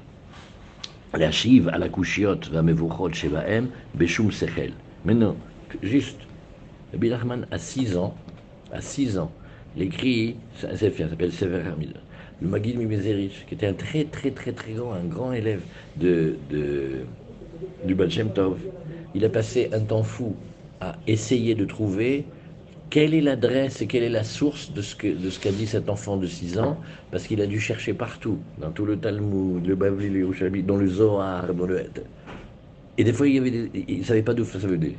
להשיב 1.14 1.70
על 1.70 1.84
הקושיות 1.84 2.48
והמבוכות 2.52 3.14
שבהם 3.14 3.68
בשום 3.96 4.32
שכל. 4.32 4.72
Maintenant, 5.06 5.36
juste, 5.84 6.20
Rabbi 6.94 7.10
Nachman 7.10 7.46
a 7.52 7.58
6 7.58 7.98
ans, 7.98 8.14
à 8.72 8.82
6 8.82 9.18
ans, 9.18 9.32
il 9.76 9.84
écrit, 9.84 10.36
ça 10.58 10.76
s'appelle 10.76 11.32
Sever 11.32 11.62
Hamid, 11.72 11.94
le 12.42 12.48
Magid 12.48 12.78
Mimezerich, 12.78 13.46
qui 13.48 13.54
était 13.56 13.68
un 13.68 13.74
très 13.74 14.04
très 14.06 14.32
très 14.32 14.52
très 14.52 14.74
grand, 14.74 14.94
un 14.94 15.06
grand 15.06 15.34
élève 15.34 15.62
de, 15.96 16.36
de, 16.50 17.06
du 17.86 17.96
Baal 17.96 18.12
Shem 18.12 18.32
Tov. 18.32 18.58
Il 19.16 19.24
a 19.26 19.30
passé 19.30 19.70
un 19.72 19.80
temps 19.80 20.04
fou 20.04 20.36
à 20.82 20.96
essayer 21.08 21.56
de 21.56 21.66
trouver 21.66 22.26
quelle 22.93 23.15
est 23.15 23.23
l'adresse 23.23 23.81
et 23.81 23.87
quelle 23.87 24.03
est 24.03 24.11
la 24.11 24.23
source 24.23 24.71
de 24.71 24.83
ce 24.83 24.95
qu'a 24.95 25.09
ce 25.31 25.49
dit 25.49 25.67
cet 25.67 25.89
enfant 25.89 26.19
de 26.19 26.27
6 26.27 26.59
ans, 26.59 26.77
parce 27.11 27.27
qu'il 27.27 27.41
a 27.41 27.47
dû 27.47 27.59
chercher 27.59 27.95
partout, 27.95 28.37
dans 28.61 28.71
tout 28.71 28.85
le 28.85 28.99
Talmud, 28.99 29.67
le 29.67 29.75
Bavli, 29.75 30.11
le 30.11 30.63
dans 30.63 30.77
le 30.77 30.87
Zohar, 30.87 31.55
dans 31.55 31.65
le... 31.65 31.87
Et 32.99 33.05
des 33.05 33.15
fois, 33.15 33.27
il 33.27 33.71
ne 33.99 34.05
savait 34.05 34.21
pas 34.21 34.35
d'où 34.35 34.45
ça 34.45 34.59
venait. 34.59 34.97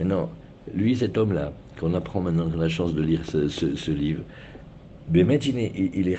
Mais 0.00 0.04
non, 0.04 0.30
lui, 0.74 0.96
cet 0.96 1.16
homme-là, 1.16 1.52
qu'on 1.78 1.94
apprend 1.94 2.22
maintenant, 2.22 2.50
a 2.52 2.56
la 2.56 2.68
chance 2.68 2.92
de 2.92 3.02
lire 3.02 3.20
ce, 3.24 3.90
livre, 3.92 4.24
mais 5.08 5.22
il 5.22 5.58
est, 5.58 5.72
il 5.94 6.08
est 6.08 6.18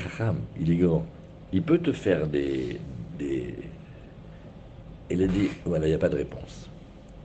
il 0.61 0.71
est 0.71 0.75
grand. 0.77 1.05
Il 1.51 1.63
peut 1.63 1.79
te 1.79 1.91
faire 1.91 2.27
des... 2.27 2.79
des... 3.19 3.53
Il 5.11 5.21
a 5.21 5.27
dit, 5.27 5.49
voilà, 5.65 5.85
il 5.85 5.89
n'y 5.89 5.95
a 5.95 5.99
pas 5.99 6.07
de 6.07 6.15
réponse. 6.15 6.69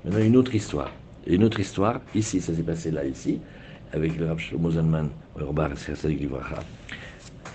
Maintenant, 0.04 0.24
une 0.24 0.36
autre 0.36 0.52
histoire. 0.52 0.90
Une 1.28 1.44
autre 1.44 1.60
histoire, 1.60 2.00
ici, 2.16 2.40
ça 2.40 2.52
s'est 2.52 2.62
passé 2.62 2.90
là, 2.90 3.04
ici, 3.04 3.38
avec 3.92 4.16
le 4.16 4.26
Rav 4.26 4.38
Shlomo 4.38 4.70
Zalman, 4.70 5.08
À 5.36 5.42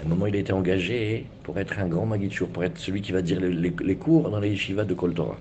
un 0.06 0.08
moment, 0.08 0.28
il 0.28 0.36
a 0.36 0.40
été 0.40 0.52
engagé 0.52 1.28
pour 1.44 1.58
être 1.60 1.80
un 1.80 1.88
grand 1.88 2.06
Magitchour, 2.06 2.50
pour 2.50 2.64
être 2.64 2.78
celui 2.78 3.02
qui 3.02 3.12
va 3.12 3.22
dire 3.22 3.40
les, 3.40 3.96
cours 3.96 4.30
dans 4.30 4.40
les 4.40 4.50
yeshivas 4.50 4.86
de 4.86 4.94
Kol 4.94 5.14
Torah. 5.14 5.38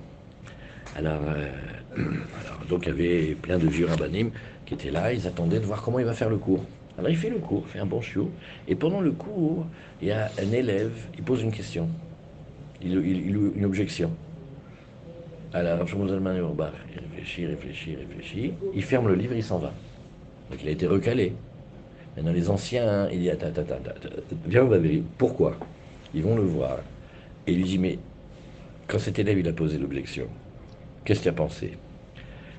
Alors, 0.96 1.20
euh, 1.26 1.49
alors, 1.96 2.64
donc, 2.68 2.84
il 2.84 2.88
y 2.88 2.92
avait 2.92 3.34
plein 3.34 3.58
de 3.58 3.66
vieux 3.66 3.87
rabbinim 3.87 4.30
qui 4.66 4.75
étaient 4.75 4.90
là, 4.90 5.12
ils 5.12 5.26
attendaient 5.26 5.61
de 5.61 5.64
voir 5.64 5.82
comment 5.82 5.99
il 5.99 6.04
va 6.04 6.12
faire 6.12 6.28
le 6.30 6.38
cours. 6.38 6.64
Alors, 6.99 7.11
il 7.11 7.16
fait 7.16 7.30
le 7.30 7.38
cours, 7.38 7.66
fait 7.66 7.78
un 7.78 7.87
bon 7.87 8.02
chiot, 8.02 8.30
et 8.68 8.75
pendant 8.75 9.00
le 9.00 9.12
cours, 9.12 9.66
il 10.02 10.08
y 10.08 10.12
a 10.12 10.30
un 10.38 10.52
élève, 10.52 10.92
il 11.16 11.25
pose 11.25 11.42
une 11.42 11.52
question, 11.52 11.88
il, 12.82 12.92
il, 12.92 13.26
il 13.26 13.52
une 13.56 13.64
objection. 13.64 14.11
Alors, 15.54 15.87
je 15.87 15.96
il 15.96 16.00
réfléchit, 16.00 17.46
réfléchit, 17.46 17.96
réfléchit. 17.96 18.54
Il 18.75 18.82
ferme 18.82 19.08
le 19.08 19.14
livre, 19.14 19.34
il 19.34 19.44
s'en 19.44 19.58
va. 19.58 19.72
Donc 20.52 20.62
il 20.62 20.68
a 20.68 20.73
été 20.73 20.87
recalé. 20.87 21.32
Maintenant, 22.14 22.32
les 22.32 22.50
anciens, 22.50 23.09
il 23.11 23.21
dit 23.21 23.30
Attends, 23.30 23.47
attends, 23.47 23.62
attends, 23.62 24.09
viens, 24.47 24.64
vérifier. 24.64 25.02
Pourquoi? 25.16 25.56
Ils 26.14 26.23
vont 26.23 26.37
le 26.37 26.42
voir. 26.42 26.80
Et 27.47 27.52
il 27.52 27.59
lui 27.59 27.64
dit 27.64 27.78
Mais 27.78 27.99
quand 28.87 28.99
cet 28.99 29.18
élève, 29.18 29.38
il 29.38 29.49
a 29.49 29.52
posé 29.54 29.78
l'objection, 29.78 30.26
qu'est-ce 31.04 31.21
qu'il 31.21 31.30
a 31.30 31.32
pensé? 31.32 31.78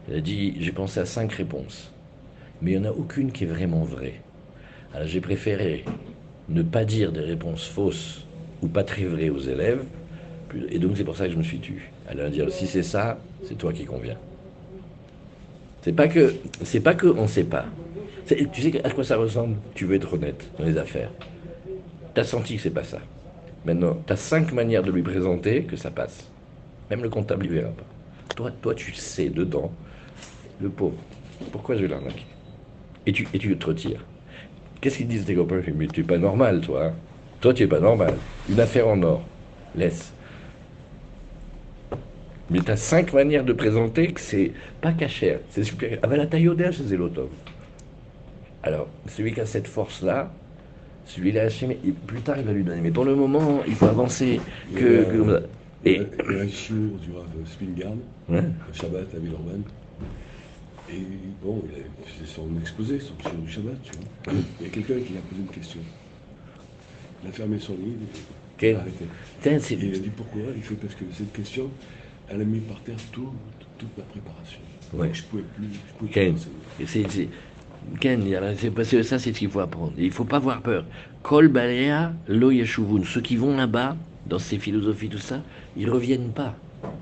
Il 0.10 0.16
a 0.16 0.22
dit 0.22 0.56
J'ai 0.60 0.72
pensé 0.72 1.00
à 1.00 1.06
cinq 1.06 1.34
réponses. 1.34 1.92
Mais 2.62 2.72
il 2.72 2.82
n'y 2.82 2.88
en 2.88 2.90
a 2.90 2.94
aucune 2.94 3.32
qui 3.32 3.44
est 3.44 3.48
vraiment 3.48 3.84
vraie. 3.84 4.22
Alors 4.94 5.08
j'ai 5.08 5.22
préféré 5.22 5.86
ne 6.50 6.64
pas 6.64 6.86
dire 6.86 7.12
des 7.12 7.22
réponses 7.22 7.68
fausses 7.68 8.26
ou 8.62 8.68
pas 8.68 8.84
très 8.84 9.06
vraies 9.06 9.30
aux 9.30 9.40
élèves. 9.40 9.86
Et 10.70 10.80
donc 10.80 10.98
c'est 10.98 11.04
pour 11.04 11.16
ça 11.16 11.26
que 11.26 11.34
je 11.34 11.38
me 11.38 11.44
suis 11.44 11.60
tu. 11.60 11.92
Elle 12.08 12.18
va 12.18 12.30
dire 12.30 12.52
si 12.52 12.66
c'est 12.66 12.84
ça, 12.84 13.20
c'est 13.44 13.58
toi 13.58 13.74
qui 13.74 13.86
conviens. 13.86 14.18
C'est 15.84 15.92
pas 15.92 16.08
que 16.08 16.34
c'est 16.63 16.80
pas 16.80 16.96
que 16.96 17.08
on 17.08 17.28
sait 17.28 17.44
pas. 17.44 17.66
Tu 18.54 18.62
sais 18.62 18.86
à 18.86 18.90
quoi 18.90 19.04
ça 19.04 19.18
ressemble? 19.18 19.58
Tu 19.75 19.86
veux 19.86 19.96
être 19.96 20.13
honnête 20.13 20.50
dans 20.58 20.63
les 20.63 20.78
affaires. 20.78 21.12
Tu 22.16 22.22
as 22.22 22.24
senti 22.24 22.56
que 22.56 22.62
c'est 22.62 22.70
pas 22.70 22.86
ça. 22.86 23.00
Maintenant, 23.66 23.98
tu 24.08 24.13
as 24.13 24.16
cinq 24.16 24.54
manières 24.54 24.84
de 24.84 24.92
lui 24.92 25.02
présenter 25.02 25.63
que 25.63 25.75
ça 25.75 25.92
passe. 25.92 26.30
Même 26.90 27.04
le 27.04 27.10
comptable 27.10 27.46
ne 27.48 27.52
verra 27.52 27.70
pas. 27.70 27.84
Toi, 28.36 28.52
toi, 28.62 28.74
tu 28.74 28.94
sais 28.94 29.30
dedans, 29.30 29.72
le 30.62 30.70
pauvre, 30.70 30.96
pourquoi 31.52 31.75
je 31.75 31.82
vais 31.82 31.88
l'arnaquer 31.90 32.25
et 33.06 33.12
tu, 33.12 33.28
et 33.34 33.40
tu 33.40 33.56
te 33.58 33.66
retires. 33.66 34.06
Qu'est-ce 34.80 34.98
qu'ils 34.98 35.08
disent 35.08 35.25
tes 35.25 35.36
copains? 35.36 35.62
Mais 35.75 35.88
tu 35.88 36.02
es 36.02 36.04
pas 36.04 36.18
normal, 36.18 36.62
toi. 36.62 36.86
Hein. 36.86 36.94
toi, 37.42 37.54
tu 37.54 37.63
es 37.63 37.68
pas 37.68 37.80
normal. 37.80 38.13
Une 38.50 38.60
affaire 38.60 38.88
en 38.88 39.02
or. 39.04 39.22
Laisse. 39.75 40.13
Mais 42.54 42.60
tu 42.60 42.70
as 42.70 42.78
cinq 42.78 43.14
manières 43.14 43.44
de 43.44 43.52
présenter 43.52 44.12
que 44.12 44.22
c'est 44.22 44.52
pas 44.80 44.92
cachère, 44.92 45.40
c'est 45.50 45.64
supérieur. 45.64 46.00
Ah 46.04 46.08
ben 46.08 46.18
la 46.18 46.28
taille 46.28 46.48
c'est 46.72 46.84
Zélotov. 46.84 47.30
Alors, 48.62 48.88
celui 49.08 49.34
qui 49.34 49.42
a 49.42 49.46
cette 49.48 49.68
force-là, 49.68 50.32
celui-là, 51.08 51.48
plus 52.06 52.22
tard 52.22 52.38
il 52.38 52.46
va 52.46 52.52
lui 52.54 52.64
donner. 52.64 52.82
Mais 52.82 52.92
pour 52.92 53.06
le 53.06 53.16
moment, 53.16 53.64
il 53.68 53.74
faut 53.74 53.88
avancer. 53.88 54.40
Que, 54.76 55.42
et, 55.84 55.96
il 55.96 56.36
y 56.36 56.40
a 56.40 56.44
un 56.44 56.48
jour 56.48 56.98
du 57.00 57.12
Rav 57.12 57.26
Spingard, 57.46 57.96
ouais. 58.30 58.44
Shabbat 58.72 59.14
à 59.16 59.18
Villeurbanne. 59.18 59.64
Et 60.92 61.02
bon, 61.44 61.62
c'est 62.20 62.28
son 62.28 62.48
exposé, 62.62 63.00
son 63.00 63.14
sur 63.20 63.34
du 63.34 63.52
Shabbat, 63.52 63.82
tu 63.82 63.92
vois. 63.98 64.34
Il 64.62 64.68
y 64.68 64.70
a 64.70 64.72
quelqu'un 64.72 64.94
qui 65.04 65.14
lui 65.14 65.18
a 65.18 65.22
posé 65.28 65.42
une 65.42 65.48
question. 65.48 65.80
Il 67.24 67.30
a 67.30 67.32
fermé 67.32 67.58
son 67.60 67.74
livre. 67.74 67.98
Il 68.62 68.76
a, 68.76 68.80
arrêté. 68.80 69.06
Et 69.46 69.86
il 69.88 69.96
a 69.96 69.98
dit 69.98 70.12
pourquoi? 70.16 70.42
Il 70.56 70.62
fait 70.62 70.76
parce 70.76 70.94
que 70.94 71.04
cette 71.18 71.34
question, 71.34 71.70
elle 72.34 72.42
a 72.42 72.46
mis 72.46 72.60
par 72.60 72.82
terre 72.82 72.96
tout, 73.12 73.30
toute 73.78 73.98
ma 73.98 74.04
préparation. 74.04 74.60
Ouais. 74.94 75.12
Je 75.13 75.22
ne 75.22 75.28
pouvais 75.28 75.44
plus. 75.44 75.68
Je 75.74 75.94
pouvais 75.98 76.12
Ken, 76.12 76.36
c'est, 76.86 77.30
Ken, 78.00 78.72
parce 78.75 78.90
que 78.90 79.04
ça, 79.04 79.20
c'est 79.20 79.34
ce 79.34 79.40
qu'il 79.40 79.50
faut 79.50 79.60
apprendre. 79.60 79.94
Il 79.98 80.08
ne 80.08 80.12
faut 80.12 80.25
pas 80.25 80.38
avoir 80.38 80.62
peur. 80.62 80.86
Kol 81.22 81.48
balea 81.48 82.13
lo 82.28 82.52
yeshuvun. 82.52 83.04
Ceux 83.04 83.22
qui 83.22 83.36
vont 83.36 83.56
là-bas, 83.56 83.98
dans 84.25 84.40
ces 84.40 84.58
philosophies, 84.58 85.10
tout 85.10 85.18
ça, 85.18 85.42
ils 85.75 85.86
ne 85.88 85.92
reviennent 85.92 86.32
pas. 86.32 86.56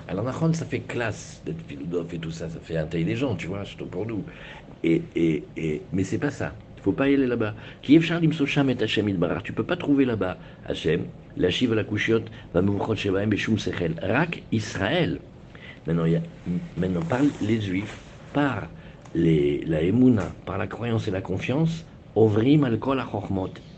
Alors, 0.08 0.24
Nachon, 0.26 0.54
ça 0.54 0.66
fait 0.66 0.82
classe 0.82 1.42
d'être 1.46 1.62
philosophe 1.62 2.14
et 2.14 2.20
tout 2.20 2.32
ça, 2.32 2.50
ça 2.50 2.60
fait 2.60 2.78
intelligent, 2.78 3.36
tu 3.36 3.48
vois, 3.48 3.66
surtout 3.66 3.88
pour 3.88 4.06
nous. 4.06 4.26
Et, 4.84 5.02
et, 5.16 5.44
et, 5.58 5.82
mais 5.92 6.04
c'est 6.04 6.18
pas 6.18 6.32
ça. 6.32 6.54
Il 6.82 6.90
ne 6.90 6.94
faut 6.94 6.98
pas 6.98 7.10
y 7.10 7.14
aller 7.14 7.28
là-bas. 7.28 7.54
Tu 7.84 7.94
ne 7.94 9.52
peux 9.54 9.64
pas 9.64 9.76
trouver 9.76 10.04
là-bas 10.04 10.38
Hachem, 10.66 11.06
la 11.38 11.52
Shiva, 11.52 11.76
la 11.76 11.84
Kushiot, 11.84 12.24
va 12.56 12.62
Beshum 13.28 13.60
Sechel. 13.60 13.94
Rak 14.02 14.42
Israël. 14.52 15.20
Maintenant, 15.86 16.06
il 16.06 16.14
y 16.14 16.16
a, 16.16 16.22
maintenant, 16.78 17.02
par 17.02 17.20
les 17.40 17.62
Juifs, 17.62 17.96
par 18.34 18.68
les, 19.14 19.64
la 19.68 19.84
Emouna, 19.84 20.32
par 20.48 20.58
la 20.58 20.66
croyance 20.66 21.08
et 21.08 21.12
la 21.12 21.22
confiance, 21.22 21.86
Ovrim 22.16 22.68
kol 22.80 23.00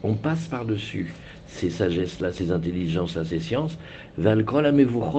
On 0.02 0.14
passe 0.14 0.48
par-dessus 0.48 1.14
ces 1.48 1.70
sagesses-là, 1.70 2.32
ces 2.32 2.52
intelligences-là, 2.52 3.26
ces 3.26 3.42
sciences. 3.42 3.78
Val 4.18 4.46
kol 4.46 4.66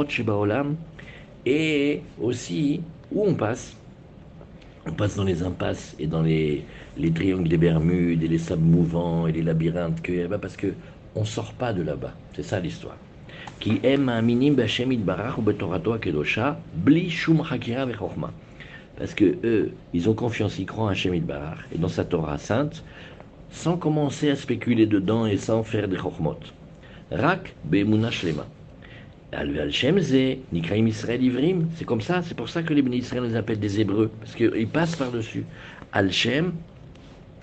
shebaolam. 0.08 0.76
Et 1.44 2.00
aussi, 2.18 2.80
où 3.12 3.26
on 3.26 3.34
passe? 3.34 3.76
On 4.86 4.92
passe 4.92 5.16
dans 5.16 5.24
les 5.24 5.42
impasses 5.42 5.96
et 5.98 6.06
dans 6.06 6.22
les, 6.22 6.64
les 6.98 7.10
triangles 7.10 7.48
des 7.48 7.56
Bermudes 7.56 8.22
et 8.22 8.28
les 8.28 8.38
sables 8.38 8.62
mouvants 8.62 9.26
et 9.26 9.32
les 9.32 9.42
labyrinthes 9.42 10.02
qu'il 10.02 10.16
y 10.16 10.18
là-bas 10.18 10.38
parce 10.38 10.56
que 10.56 10.74
on 11.14 11.24
sort 11.24 11.54
pas 11.54 11.72
de 11.72 11.82
là-bas. 11.82 12.12
C'est 12.34 12.42
ça 12.42 12.60
l'histoire. 12.60 12.96
Qui 13.60 13.80
aime 13.82 14.08
un 14.10 14.20
minim 14.20 14.54
barach 14.54 15.38
ou 15.38 15.98
kedosha 15.98 16.58
bli 16.74 17.08
shum 17.08 17.42
hakira 17.50 17.86
Parce 18.96 19.14
que 19.14 19.36
eux, 19.44 19.72
ils 19.94 20.08
ont 20.10 20.14
confiance, 20.14 20.58
ils 20.58 20.66
croient 20.66 20.84
en 20.84 20.88
Hashem 20.88 21.18
barach 21.20 21.60
et 21.74 21.78
dans 21.78 21.88
sa 21.88 22.04
Torah 22.04 22.36
sainte, 22.36 22.84
sans 23.50 23.78
commencer 23.78 24.28
à 24.28 24.36
spéculer 24.36 24.86
dedans 24.86 25.26
et 25.26 25.38
sans 25.38 25.62
faire 25.62 25.88
des 25.88 25.96
chokhmot. 25.96 26.40
Rak 27.10 27.54
be'emuna 27.64 28.10
shlema. 28.10 28.46
Al 29.34 29.72
Shem 29.72 29.98
Nikraim 30.52 30.86
Israël 30.86 31.22
Ivrim, 31.22 31.68
c'est 31.76 31.84
comme 31.84 32.00
ça, 32.00 32.22
c'est 32.22 32.36
pour 32.36 32.48
ça 32.48 32.62
que 32.62 32.72
les 32.72 32.82
bénis 32.82 32.98
Israël 32.98 33.24
les 33.24 33.36
appellent 33.36 33.60
des 33.60 33.80
Hébreux, 33.80 34.10
parce 34.20 34.34
qu'ils 34.34 34.68
passent 34.68 34.96
par-dessus. 34.96 35.44
Al 35.92 36.12
Shem, 36.12 36.52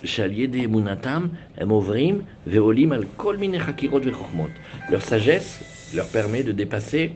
Shalier 0.03 0.47
de 0.47 0.67
Munatam, 0.67 1.31
Emovrim, 1.59 2.23
Veolim, 2.47 2.91
Al 2.91 3.05
Kol 3.17 3.37
Hakirot 3.55 4.01
Leur 4.89 5.01
sagesse 5.01 5.91
leur 5.93 6.07
permet 6.07 6.43
de 6.43 6.51
dépasser 6.51 7.13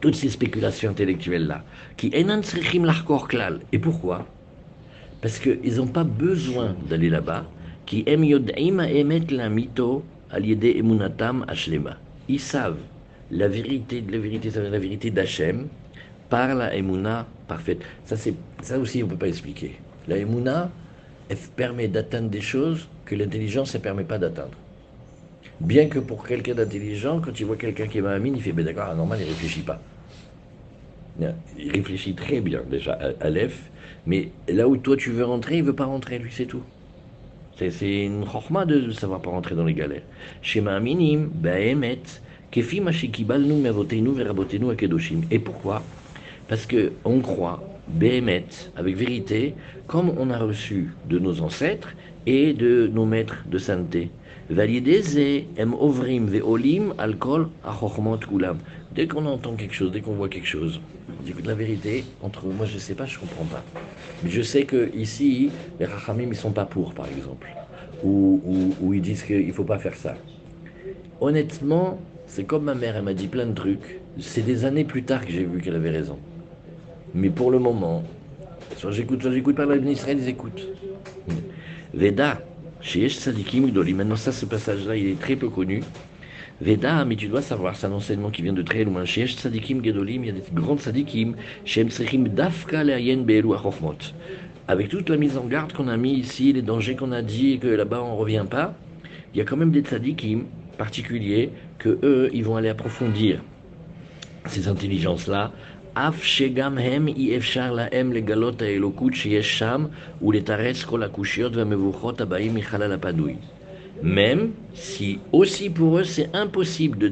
toutes 0.00 0.14
ces 0.14 0.30
spéculations 0.30 0.90
intellectuelles-là, 0.90 1.64
qui 1.96 2.10
Enan 2.14 2.42
Srichim 2.42 2.84
Larkor 2.84 3.28
Klal. 3.28 3.60
Et 3.72 3.78
pourquoi? 3.78 4.26
Parce 5.20 5.38
qu'ils 5.38 5.76
n'ont 5.76 5.86
pas 5.86 6.04
besoin 6.04 6.76
d'aller 6.88 7.10
là-bas, 7.10 7.44
qui 7.86 8.04
Em 8.06 8.24
Yod'im 8.24 8.80
Emet 8.80 9.26
La 9.30 9.48
Mito, 9.48 10.04
Al 10.30 10.44
Yede 10.44 10.76
Emunatam 10.76 11.44
Ashlema. 11.48 11.96
Ils 12.28 12.40
savent 12.40 12.78
la 13.30 13.48
vérité, 13.48 14.04
la 14.08 14.18
vérité, 14.18 14.50
ça 14.50 14.58
veut 14.58 14.66
dire 14.66 14.72
la 14.72 14.78
vérité 14.78 15.10
d'Hachem 15.10 15.68
par 16.28 16.54
la 16.54 16.74
emuna 16.74 17.26
parfaite. 17.48 17.82
Ça, 18.04 18.16
ça 18.62 18.78
aussi, 18.78 19.02
on 19.02 19.06
ne 19.06 19.12
peut 19.12 19.18
pas 19.18 19.28
expliquer. 19.28 19.76
La 20.08 20.16
emuna, 20.16 20.70
elle 21.28 21.36
permet 21.56 21.88
d'atteindre 21.88 22.28
des 22.28 22.40
choses 22.40 22.88
que 23.04 23.14
l'intelligence 23.14 23.74
ne 23.74 23.80
permet 23.80 24.04
pas 24.04 24.18
d'atteindre. 24.18 24.56
Bien 25.60 25.88
que 25.88 25.98
pour 25.98 26.26
quelqu'un 26.26 26.54
d'intelligent, 26.54 27.20
quand 27.20 27.38
il 27.40 27.46
voit 27.46 27.56
quelqu'un 27.56 27.86
qui 27.86 27.98
est 27.98 28.18
mine, 28.18 28.34
il 28.36 28.42
fait, 28.42 28.52
ben 28.52 28.64
d'accord, 28.64 28.94
normal, 28.94 29.18
il 29.22 29.28
réfléchit 29.28 29.62
pas. 29.62 29.80
Il 31.58 31.72
réfléchit 31.72 32.14
très 32.14 32.40
bien 32.40 32.60
déjà 32.68 32.98
à, 33.20 33.30
l'EF, 33.30 33.70
mais 34.06 34.32
là 34.48 34.68
où 34.68 34.76
toi 34.76 34.96
tu 34.96 35.10
veux 35.10 35.24
rentrer, 35.24 35.58
il 35.58 35.64
veut 35.64 35.74
pas 35.74 35.86
rentrer, 35.86 36.18
lui, 36.18 36.30
c'est 36.30 36.44
tout. 36.44 36.62
C'est, 37.56 38.04
une 38.04 38.26
chorma 38.26 38.66
de 38.66 38.82
ne 38.82 38.92
savoir 38.92 39.22
pas 39.22 39.30
rentrer 39.30 39.54
dans 39.54 39.64
les 39.64 39.72
galères. 39.72 40.02
Chez 40.42 40.60
Ma'aminim, 40.60 41.30
Ba'emet, 41.32 42.02
Et 42.54 42.62
pourquoi? 45.38 45.82
Parce 46.48 46.66
que 46.66 46.92
on 47.04 47.20
croit, 47.20 47.62
Behemet, 47.88 48.46
avec 48.76 48.96
vérité, 48.96 49.54
comme 49.86 50.10
on 50.16 50.30
a 50.30 50.38
reçu 50.38 50.90
de 51.08 51.18
nos 51.18 51.40
ancêtres 51.40 51.94
et 52.26 52.52
de 52.52 52.88
nos 52.92 53.04
maîtres 53.04 53.42
de 53.46 53.58
sainteté. 53.58 54.10
Dès 54.48 54.56
qu'on 59.08 59.26
entend 59.26 59.56
quelque 59.56 59.74
chose, 59.74 59.90
dès 59.92 60.00
qu'on 60.00 60.14
voit 60.14 60.28
quelque 60.28 60.46
chose, 60.46 60.80
la 61.44 61.54
vérité, 61.54 62.04
entre 62.20 62.46
moi 62.46 62.66
je 62.66 62.78
sais 62.78 62.94
pas, 62.94 63.06
je 63.06 63.18
comprends 63.18 63.44
pas. 63.44 63.64
Mais 64.22 64.30
je 64.30 64.42
sais 64.42 64.64
que 64.64 64.90
ici, 64.94 65.50
les 65.78 65.86
rachamim 65.86 66.28
ils 66.30 66.36
sont 66.36 66.52
pas 66.52 66.64
pour, 66.64 66.94
par 66.94 67.06
exemple. 67.08 67.48
Ou, 68.02 68.40
ou, 68.44 68.76
ou 68.80 68.94
ils 68.94 69.02
disent 69.02 69.22
qu'il 69.24 69.52
faut 69.52 69.64
pas 69.64 69.78
faire 69.78 69.94
ça. 69.94 70.16
Honnêtement, 71.20 71.98
c'est 72.26 72.44
comme 72.44 72.64
ma 72.64 72.74
mère, 72.74 72.96
elle 72.96 73.04
m'a 73.04 73.14
dit 73.14 73.28
plein 73.28 73.46
de 73.46 73.54
trucs. 73.54 74.00
C'est 74.18 74.42
des 74.42 74.64
années 74.64 74.84
plus 74.84 75.02
tard 75.02 75.24
que 75.24 75.32
j'ai 75.32 75.44
vu 75.44 75.60
qu'elle 75.60 75.76
avait 75.76 75.90
raison. 75.90 76.18
Mais 77.14 77.30
pour 77.30 77.50
le 77.50 77.58
moment, 77.58 78.02
soit 78.76 78.90
j'écoute, 78.90 79.22
soit 79.22 79.32
j'écoute 79.32 79.56
pas, 79.56 79.66
l'Ibn 79.66 79.88
Israël, 79.88 80.18
ils 80.20 80.28
écoutent. 80.28 80.66
Veda, 81.94 82.42
chez 82.80 83.08
Sadikim 83.08 83.66
Gdoli. 83.68 83.94
Maintenant, 83.94 84.16
ça, 84.16 84.32
ce 84.32 84.44
passage-là, 84.44 84.96
il 84.96 85.08
est 85.08 85.20
très 85.20 85.36
peu 85.36 85.48
connu. 85.48 85.82
Veda, 86.60 87.04
mais 87.04 87.16
tu 87.16 87.28
dois 87.28 87.42
savoir, 87.42 87.76
c'est 87.76 87.86
un 87.86 87.92
enseignement 87.92 88.30
qui 88.30 88.42
vient 88.42 88.52
de 88.52 88.62
très 88.62 88.84
loin. 88.84 89.04
Chez 89.04 89.26
Sadikim 89.26 89.84
Gedolim, 89.84 90.24
il 90.24 90.26
y 90.26 90.30
a 90.30 90.32
des 90.32 90.42
grands 90.54 90.78
Sadikim. 90.78 91.34
Chez 91.64 91.84
Dafka 91.84 92.82
Leayen 92.82 93.18
Beelu. 93.18 93.48
Avec 94.68 94.88
toute 94.88 95.10
la 95.10 95.16
mise 95.16 95.36
en 95.36 95.44
garde 95.44 95.72
qu'on 95.72 95.88
a 95.88 95.96
mis 95.96 96.14
ici, 96.14 96.52
les 96.52 96.62
dangers 96.62 96.96
qu'on 96.96 97.12
a 97.12 97.22
dit, 97.22 97.52
et 97.52 97.58
que 97.58 97.68
là-bas 97.68 98.02
on 98.02 98.16
revient 98.16 98.46
pas, 98.48 98.74
il 99.34 99.38
y 99.38 99.40
a 99.40 99.44
quand 99.44 99.56
même 99.56 99.70
des 99.70 99.84
Sadikim 99.84 100.46
particuliers 100.76 101.50
que 101.78 101.98
eux, 102.02 102.30
ils 102.32 102.44
vont 102.44 102.56
aller 102.56 102.68
approfondir 102.68 103.42
ces 104.46 104.68
intelligences-là. 104.68 105.52
Af 105.94 106.22
shegam 106.22 106.78
hem 106.78 107.08
ou 107.08 107.12
kol 111.92 112.14
michalal. 112.52 112.98
Même 114.02 114.50
si 114.74 115.18
aussi 115.32 115.70
pour 115.70 115.98
eux 115.98 116.04
c'est 116.04 116.28
impossible 116.34 116.98
de, 116.98 117.08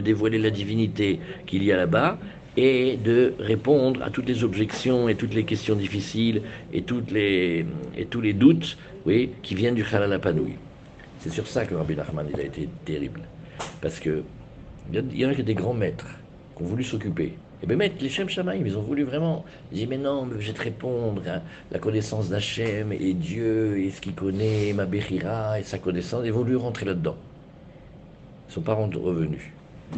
dévoiler 0.00 0.38
la 0.38 0.50
divinité 0.50 1.18
qu'il 1.46 1.64
y 1.64 1.72
a 1.72 1.76
là-bas, 1.76 2.18
et 2.56 2.96
de 2.96 3.34
répondre 3.38 4.02
à 4.02 4.10
toutes 4.10 4.28
les 4.28 4.42
objections 4.42 5.08
et 5.08 5.14
toutes 5.14 5.34
les 5.34 5.44
questions 5.44 5.76
difficiles 5.76 6.42
et, 6.72 6.82
toutes 6.82 7.10
les, 7.10 7.66
tous 8.10 8.20
les 8.20 8.32
doutes 8.32 8.78
oui, 9.04 9.30
qui 9.42 9.54
viennent 9.54 9.74
du 9.74 9.84
halalapanoui. 9.84 10.54
C'est 11.20 11.30
sur 11.30 11.46
ça 11.46 11.64
que 11.66 11.74
Rabbi 11.74 11.94
Nachman 11.94 12.26
a 12.34 12.42
été 12.42 12.68
terrible. 12.84 13.20
Parce 13.80 14.00
que 14.00 14.22
il 14.92 15.18
y, 15.18 15.26
en 15.26 15.30
a 15.30 15.34
des 15.34 15.54
grands 15.54 15.74
maîtres 15.74 16.06
qui 16.56 16.62
ont 16.62 16.66
voulu 16.66 16.84
s'occuper. 16.84 17.32
Et 17.62 17.66
bien, 17.66 17.76
maître, 17.76 17.96
les 18.00 18.08
Shem 18.08 18.28
Shamaïm, 18.28 18.66
ils 18.66 18.76
ont 18.78 18.82
voulu 18.82 19.02
vraiment. 19.02 19.44
Ils 19.72 19.78
disent, 19.78 19.88
mais 19.88 19.98
non, 19.98 20.26
mais 20.26 20.40
je 20.40 20.48
vais 20.48 20.52
te 20.52 20.62
répondre 20.62 21.22
à 21.26 21.40
la 21.72 21.78
connaissance 21.78 22.28
d'Hachem 22.28 22.92
et 22.92 23.14
Dieu 23.14 23.78
et 23.78 23.90
ce 23.90 24.00
qu'il 24.00 24.14
connaît, 24.14 24.72
ma 24.74 24.84
Bechira 24.86 25.58
et 25.58 25.64
sa 25.64 25.78
connaissance. 25.78 26.22
Ils 26.24 26.32
ont 26.32 26.36
voulu 26.36 26.56
rentrer 26.56 26.86
là-dedans. 26.86 27.16
Ils 28.46 28.50
ne 28.50 28.54
sont 28.54 28.60
pas 28.60 28.74
revenus. 28.74 29.50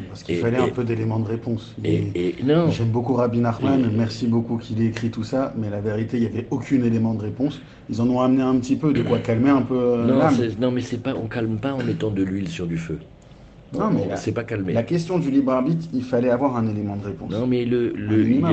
Parce 0.08 0.22
qu'il 0.22 0.36
Et- 0.36 0.38
fallait 0.38 0.58
et- 0.58 0.62
un 0.62 0.68
peu 0.68 0.84
d'éléments 0.84 1.18
de 1.18 1.26
réponse. 1.28 1.74
Et, 1.84 2.04
et 2.14 2.42
non, 2.44 2.70
J'aime 2.70 2.90
beaucoup 2.90 3.14
Rabbi 3.14 3.40
Nachman, 3.40 3.80
Et- 3.80 3.96
merci 3.96 4.26
beaucoup 4.26 4.58
qu'il 4.58 4.80
ait 4.82 4.86
écrit 4.86 5.10
tout 5.10 5.24
ça, 5.24 5.52
mais 5.56 5.70
la 5.70 5.80
vérité, 5.80 6.18
il 6.18 6.20
n'y 6.20 6.26
avait 6.26 6.46
aucun 6.50 6.82
élément 6.82 7.14
de 7.14 7.22
réponse. 7.22 7.60
Ils 7.90 8.00
en 8.00 8.08
ont 8.08 8.20
amené 8.20 8.42
un 8.42 8.56
petit 8.58 8.76
peu, 8.76 8.92
de 8.92 9.02
quoi 9.02 9.18
calmer 9.18 9.50
un 9.50 9.62
peu 9.62 9.78
euh, 9.78 10.06
non, 10.58 10.70
mais 10.70 10.82
c'est 10.82 11.02
pas, 11.02 11.14
on 11.14 11.26
calme 11.26 11.58
pas 11.58 11.72
en 11.72 11.82
mettant 11.82 12.10
de 12.10 12.22
l'huile 12.22 12.48
sur 12.48 12.66
du 12.66 12.76
feu. 12.76 12.98
Non, 13.72 13.90
mais 13.90 14.08
On- 14.10 14.32
pas 14.32 14.44
calmé. 14.44 14.72
La 14.72 14.82
question 14.82 15.18
du 15.18 15.30
libre 15.30 15.52
arbitre, 15.52 15.86
il 15.92 16.02
fallait 16.02 16.30
avoir 16.30 16.56
un 16.56 16.66
élément 16.68 16.96
de 16.96 17.04
réponse. 17.04 17.30
Non, 17.30 17.46
mais 17.46 17.64
le, 17.66 17.90
le, 17.90 18.26
il 18.26 18.44
a- 18.44 18.50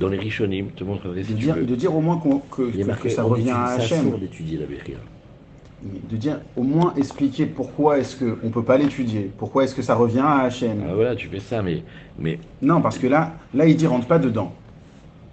dans 0.00 0.08
les 0.08 0.18
Rishonim, 0.18 0.70
te 0.74 0.82
montrerai 0.82 1.22
si 1.22 1.32
de, 1.32 1.36
tu 1.38 1.44
dire, 1.44 1.54
veux. 1.54 1.64
de 1.64 1.74
dire 1.76 1.94
au 1.94 2.00
moins 2.00 2.16
qu'on- 2.18 2.40
que, 2.40 2.62
Il 2.70 2.76
y 2.76 2.80
a 2.80 2.84
que- 2.84 2.88
marqué, 2.88 3.08
que 3.08 3.14
ça 3.14 3.22
revient 3.22 3.50
à 3.50 3.64
assourd 3.66 4.18
d'étudier 4.18 4.58
la. 4.58 4.66
Mais 4.68 6.00
De 6.10 6.16
dire 6.16 6.40
au 6.56 6.62
moins 6.62 6.94
expliquer 6.96 7.46
pourquoi 7.46 7.98
est-ce 7.98 8.16
qu'on 8.16 8.46
ne 8.46 8.50
peut 8.52 8.64
pas 8.64 8.76
l'étudier, 8.76 9.30
pourquoi 9.38 9.62
est-ce 9.64 9.74
que 9.74 9.82
ça 9.82 9.94
revient 9.94 10.18
à 10.20 10.40
Hachem. 10.40 10.82
Ah, 10.88 10.94
voilà, 10.94 11.14
tu 11.14 11.28
fais 11.28 11.38
ça, 11.38 11.62
mais, 11.62 11.82
mais 12.18 12.40
Non, 12.60 12.80
parce 12.80 12.98
que 12.98 13.06
là, 13.06 13.34
là 13.54 13.66
il 13.66 13.76
dit 13.76 13.86
rentre 13.86 14.06
pas 14.08 14.18
dedans. 14.18 14.52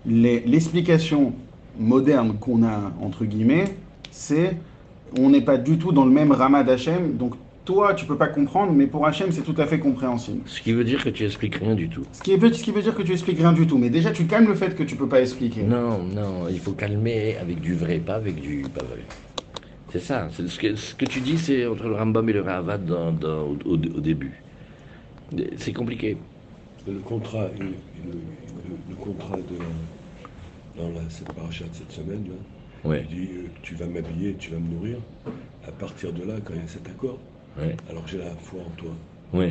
L'explication 0.05 1.33
moderne 1.79 2.33
qu'on 2.39 2.61
a, 2.63 2.91
entre 3.01 3.25
guillemets, 3.25 3.65
c'est 4.11 4.57
on 5.17 5.29
n'est 5.29 5.41
pas 5.41 5.57
du 5.57 5.77
tout 5.77 5.91
dans 5.91 6.05
le 6.05 6.11
même 6.11 6.31
rama 6.31 6.63
d'Hachem, 6.63 7.13
donc 7.17 7.33
toi, 7.65 7.93
tu 7.93 8.05
peux 8.05 8.17
pas 8.17 8.27
comprendre, 8.27 8.73
mais 8.73 8.87
pour 8.87 9.05
Hachem, 9.05 9.31
c'est 9.31 9.43
tout 9.43 9.55
à 9.57 9.65
fait 9.67 9.79
compréhensible. 9.79 10.47
ce 10.47 10.61
qui 10.61 10.73
veut 10.73 10.83
dire 10.83 11.03
que 11.03 11.09
tu 11.09 11.25
expliques 11.25 11.55
rien 11.55 11.75
du 11.75 11.89
tout. 11.89 12.05
Ce 12.11 12.21
qui, 12.21 12.35
veut, 12.37 12.51
ce 12.53 12.63
qui 12.63 12.71
veut 12.71 12.81
dire 12.81 12.95
que 12.95 13.01
tu 13.01 13.11
expliques 13.11 13.37
rien 13.39 13.53
du 13.53 13.67
tout, 13.67 13.77
mais 13.77 13.89
déjà, 13.89 14.11
tu 14.11 14.27
calmes 14.27 14.47
le 14.47 14.55
fait 14.55 14.75
que 14.75 14.83
tu 14.83 14.95
peux 14.95 15.07
pas 15.09 15.21
expliquer. 15.21 15.63
Non, 15.63 16.03
non, 16.03 16.47
il 16.49 16.59
faut 16.59 16.73
calmer 16.75 17.37
avec 17.37 17.59
du 17.61 17.75
vrai, 17.75 17.99
pas 17.99 18.15
avec 18.15 18.39
du 18.41 18.69
pas 18.73 18.83
vrai. 18.83 19.05
C'est 19.89 19.99
ça. 19.99 20.29
Ce 20.31 20.57
que, 20.59 20.75
ce 20.75 20.95
que 20.95 21.05
tu 21.05 21.21
dis, 21.21 21.37
c'est 21.37 21.65
entre 21.65 21.87
le 21.87 21.95
Rambam 21.95 22.27
et 22.29 22.33
le 22.33 22.41
Ravad 22.41 22.85
dans, 22.85 23.11
dans- 23.13 23.43
au, 23.43 23.53
au- 23.65 23.73
au 23.75 23.77
début. 24.01 24.45
C'est 25.57 25.73
compliqué. 25.73 26.27
Le 26.85 27.01
contrat, 27.01 27.49
le, 27.49 27.83
le- 27.93 28.37
le- 28.63 28.83
le 28.87 28.95
contrat 28.95 29.41
de 29.41 29.57
dans 30.75 30.89
la, 30.91 31.09
cette 31.09 31.33
paracha 31.33 31.67
de 31.67 31.73
cette 31.75 31.91
semaine, 31.91 32.27
là, 32.29 32.35
Ouais, 32.83 33.03
il 33.03 33.07
dit 33.07 33.31
euh, 33.33 33.53
tu 33.61 33.75
vas 33.75 33.87
m'habiller, 33.87 34.37
tu 34.37 34.51
vas 34.51 34.59
me 34.59 34.67
nourrir. 34.69 35.03
À 35.63 35.71
partir 35.71 36.13
de 36.13 36.23
là, 36.23 36.41
quand 36.41 36.53
il 36.53 36.61
y 36.61 36.63
a 36.63 36.67
cet 36.67 36.89
accord, 36.89 37.25
ouais, 37.59 37.75
alors 37.89 38.07
j'ai 38.07 38.17
la 38.17 38.29
foi 38.31 38.61
en 38.61 38.69
toi. 38.71 38.91
donc, 39.33 39.43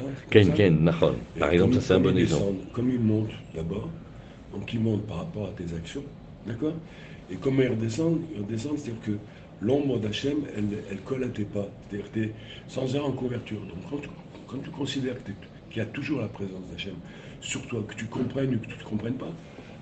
hein, 0.00 0.04
comme 0.04 0.30
Ken. 0.30 0.54
Ken, 0.54 0.84
Nachon. 0.84 1.14
Et 1.36 1.38
Par 1.38 1.50
exemple, 1.52 1.72
comme 1.72 1.80
ça 1.80 1.86
c'est 1.86 1.94
un 1.94 2.00
bon 2.00 2.08
comme 2.10 2.18
exemple. 2.18 2.64
Comme 2.72 2.90
ils 2.90 3.00
montent 3.00 3.30
d'abord, 3.54 3.88
donc 4.52 4.72
ils 4.72 4.80
montent 4.80 5.06
par 5.06 5.18
rapport 5.18 5.48
à 5.48 5.52
tes 5.52 5.74
actions, 5.74 6.04
d'accord? 6.46 6.74
Et 7.30 7.36
comment 7.36 7.62
ils 7.62 7.68
redescendent 7.68 8.20
Ils 8.34 8.40
redescendent, 8.40 8.78
c'est-à-dire 8.78 9.02
que 9.02 9.12
l'ombre 9.60 9.98
d'Hachem, 9.98 10.38
elle, 10.56 10.78
elle 10.90 11.00
colle 11.02 11.24
à 11.24 11.28
tes 11.28 11.44
pas, 11.44 11.68
c'est-à-dire 11.88 12.10
que 12.10 12.18
tu 12.18 12.24
es 12.24 12.34
sans 12.66 12.96
arrêt 12.96 13.04
en 13.04 13.12
couverture. 13.12 13.60
Donc 13.60 13.78
quand 13.88 13.98
tu, 13.98 14.08
quand 14.46 14.58
tu 14.58 14.70
considères 14.70 15.16
qu'il 15.22 15.36
y 15.76 15.80
a 15.80 15.86
toujours 15.86 16.20
la 16.20 16.28
présence 16.28 16.66
d'Hachem 16.70 16.94
sur 17.40 17.66
toi, 17.68 17.84
que 17.86 17.94
tu 17.94 18.06
comprennes 18.06 18.54
ou 18.54 18.58
que 18.58 18.66
tu 18.66 18.78
ne 18.78 18.84
comprennes 18.84 19.14
pas, 19.16 19.32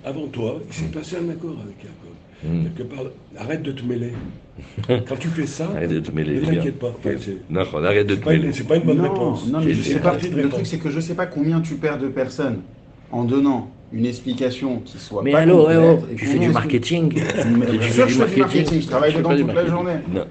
avant 0.05 0.27
toi, 0.27 0.59
il 0.67 0.73
s'est 0.73 0.85
passé 0.85 1.17
un 1.17 1.29
accord 1.29 1.55
avec 1.63 1.75
Jacob. 1.81 2.13
Hmm. 2.43 2.63
Quelque 2.63 2.83
part, 2.83 3.03
arrête 3.37 3.61
de 3.63 3.71
te 3.73 3.83
mêler. 3.83 4.13
Quand 4.87 5.15
tu 5.19 5.27
fais 5.29 5.45
ça, 5.45 5.69
Arrête 5.75 5.89
de 5.89 5.99
te 5.99 6.11
mêler. 6.11 6.39
ne 6.39 6.45
t'inquiète 6.45 6.79
pas. 6.79 6.87
Enfin, 6.97 7.09
Nachon, 7.49 7.83
arrête 7.83 8.07
de 8.07 8.15
te 8.15 8.29
une- 8.29 8.41
mêler. 8.41 8.53
c'est 8.53 8.67
pas 8.67 8.77
une 8.77 8.83
bonne 8.83 8.97
non, 8.97 9.03
réponse. 9.03 9.47
non, 9.47 9.59
mais 9.61 9.73
je 9.73 9.81
sais 9.83 9.99
pas. 9.99 10.13
Le 10.17 10.35
réponse. 10.35 10.51
truc, 10.53 10.67
c'est 10.67 10.77
que 10.79 10.89
je 10.89 10.99
sais 11.01 11.15
pas 11.15 11.25
combien 11.25 11.59
tu 11.61 11.75
perds 11.75 11.99
de 11.99 12.07
personnes 12.07 12.61
en 13.11 13.23
donnant 13.25 13.71
une 13.91 14.05
explication 14.05 14.79
qui 14.81 14.97
soit 14.99 15.23
Mais 15.23 15.31
pas 15.31 15.45
complète 15.45 15.79
et 16.11 16.15
tu 16.15 16.25
fais 16.25 16.39
du 16.39 16.49
marketing. 16.49 17.13
Je 17.17 17.77
fais 17.79 18.05
du 18.05 18.17
marketing, 18.17 18.81
je 18.81 18.87
travaille 18.87 19.13
dedans 19.13 19.35
toute 19.35 19.53
la 19.53 19.65
journée. 19.65 19.93
Non, 20.13 20.25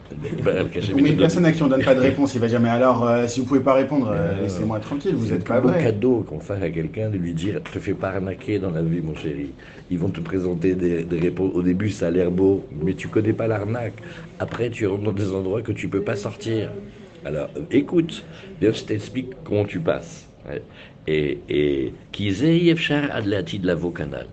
Mais 0.94 1.10
une 1.10 1.16
personne 1.16 1.44
à 1.44 1.52
qui 1.52 1.62
on 1.62 1.68
donne 1.68 1.82
pas 1.82 1.94
de 1.94 2.00
réponse, 2.00 2.34
il 2.34 2.40
va 2.40 2.48
jamais 2.48 2.68
alors 2.68 3.06
euh, 3.06 3.26
si 3.26 3.40
vous 3.40 3.46
pouvez 3.46 3.60
pas 3.60 3.74
répondre, 3.74 4.10
euh, 4.12 4.42
laissez-moi 4.42 4.78
tranquille, 4.80 5.14
vous 5.16 5.26
C'est 5.26 5.34
êtes 5.34 5.44
pas 5.44 5.60
plus 5.60 5.62
beau 5.62 5.68
vrai. 5.68 5.82
cadeau 5.84 6.22
qu'on 6.22 6.40
fasse 6.40 6.62
à 6.62 6.70
quelqu'un 6.70 7.10
de 7.10 7.16
lui 7.16 7.34
dire 7.34 7.60
te 7.62 7.78
fais 7.78 7.94
pas 7.94 8.10
arnaquer 8.10 8.58
dans 8.58 8.70
la 8.70 8.82
vie 8.82 9.00
mon 9.00 9.14
chéri. 9.14 9.54
Ils 9.90 9.98
vont 9.98 10.10
te 10.10 10.20
présenter 10.20 10.74
des, 10.74 11.04
des 11.04 11.18
réponses. 11.18 11.52
Au 11.54 11.62
début 11.62 11.90
ça 11.90 12.08
a 12.08 12.10
l'air 12.10 12.30
beau, 12.30 12.68
mais 12.70 12.94
tu 12.94 13.08
connais 13.08 13.32
pas 13.32 13.48
l'arnaque. 13.48 14.00
Après 14.38 14.70
tu 14.70 14.86
rentres 14.86 15.02
dans 15.04 15.12
des 15.12 15.32
endroits 15.32 15.62
que 15.62 15.72
tu 15.72 15.88
peux 15.88 16.02
pas 16.04 16.16
sortir. 16.16 16.70
Alors 17.24 17.48
euh, 17.56 17.62
écoute, 17.70 18.24
bien 18.60 18.72
je 18.72 18.84
t'explique 18.84 19.30
comment 19.44 19.64
tu 19.64 19.80
passes. 19.80 20.27
Et 21.06 21.38
et 21.48 21.92
qui 22.12 22.28
yefshar 22.28 23.10
ad 23.10 23.24
de 23.24 23.66
la 23.66 23.76
canal. 23.94 24.26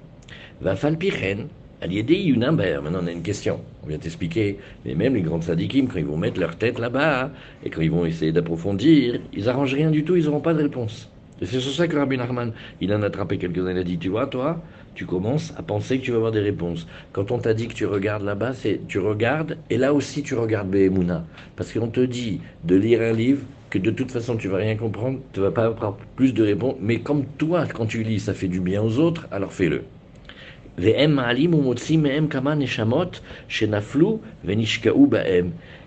Va 0.62 0.76
falpichen 0.76 1.48
Aliédé 1.82 2.16
Yunamber, 2.16 2.80
maintenant 2.82 3.02
on 3.04 3.08
a 3.08 3.12
une 3.12 3.22
question. 3.22 3.60
On 3.84 3.88
vient 3.88 3.98
t'expliquer, 3.98 4.58
mais 4.86 4.96
même 4.96 5.14
les 5.14 5.22
grands 5.22 5.42
sadikim, 5.42 5.88
quand 5.88 6.00
ils 6.00 6.06
vont 6.06 6.18
mettre 6.18 6.40
leur 6.40 6.56
tête 6.58 6.80
là-bas, 6.80 7.30
et 7.64 7.70
quand 7.70 7.82
ils 7.82 7.92
vont 7.92 8.06
essayer 8.06 8.32
d'approfondir, 8.32 9.20
ils 9.34 9.50
arrangent 9.50 9.76
rien 9.76 9.92
du 9.92 10.04
tout, 10.04 10.16
ils 10.16 10.26
n'auront 10.26 10.40
pas 10.40 10.54
de 10.54 10.64
réponse. 10.64 11.12
Et 11.42 11.46
c'est 11.46 11.60
sur 11.60 11.74
ça 11.74 11.88
que 11.88 11.98
Rabbi 11.98 12.18
Nachman, 12.18 12.54
il 12.80 12.94
en 12.94 13.04
a 13.04 13.08
attrapé 13.08 13.38
quelques-uns, 13.38 13.72
il 13.72 13.78
a 13.78 13.84
dit, 13.84 13.98
tu 13.98 14.10
vois, 14.10 14.26
toi, 14.28 14.64
tu 14.96 15.06
commences 15.06 15.54
à 15.58 15.62
penser 15.62 16.00
que 16.00 16.06
tu 16.06 16.12
vas 16.12 16.18
avoir 16.18 16.32
des 16.32 16.40
réponses. 16.40 16.88
Quand 17.12 17.30
on 17.32 17.38
t'a 17.38 17.54
dit 17.54 17.68
que 17.68 17.74
tu 17.74 17.86
regardes 17.86 18.24
là-bas, 18.24 18.54
c'est 18.54 18.80
tu 18.88 19.00
regardes, 19.00 19.58
et 19.70 19.78
là 19.78 19.94
aussi 19.94 20.24
tu 20.24 20.36
regardes 20.36 20.70
Behemuna. 20.70 21.26
Parce 21.56 21.74
qu'on 21.74 21.90
te 21.90 22.00
dit 22.00 22.40
de 22.64 22.76
lire 22.76 23.02
un 23.02 23.12
livre, 23.12 23.44
que 23.70 23.78
de 23.78 23.92
toute 23.92 24.12
façon 24.12 24.38
tu 24.38 24.48
vas 24.48 24.58
rien 24.58 24.78
comprendre, 24.78 25.20
tu 25.34 25.42
vas 25.42 25.52
pas 25.52 25.66
avoir 25.66 25.98
plus 26.16 26.34
de 26.34 26.44
réponses, 26.44 26.76
mais 26.80 27.00
comme 27.00 27.26
toi, 27.38 27.66
quand 27.68 27.86
tu 27.86 28.04
lis, 28.04 28.22
ça 28.22 28.34
fait 28.34 28.48
du 28.48 28.62
bien 28.62 28.82
aux 28.82 28.98
autres, 29.00 29.28
alors 29.32 29.52
fais-le. 29.52 29.84
Et 30.78 31.04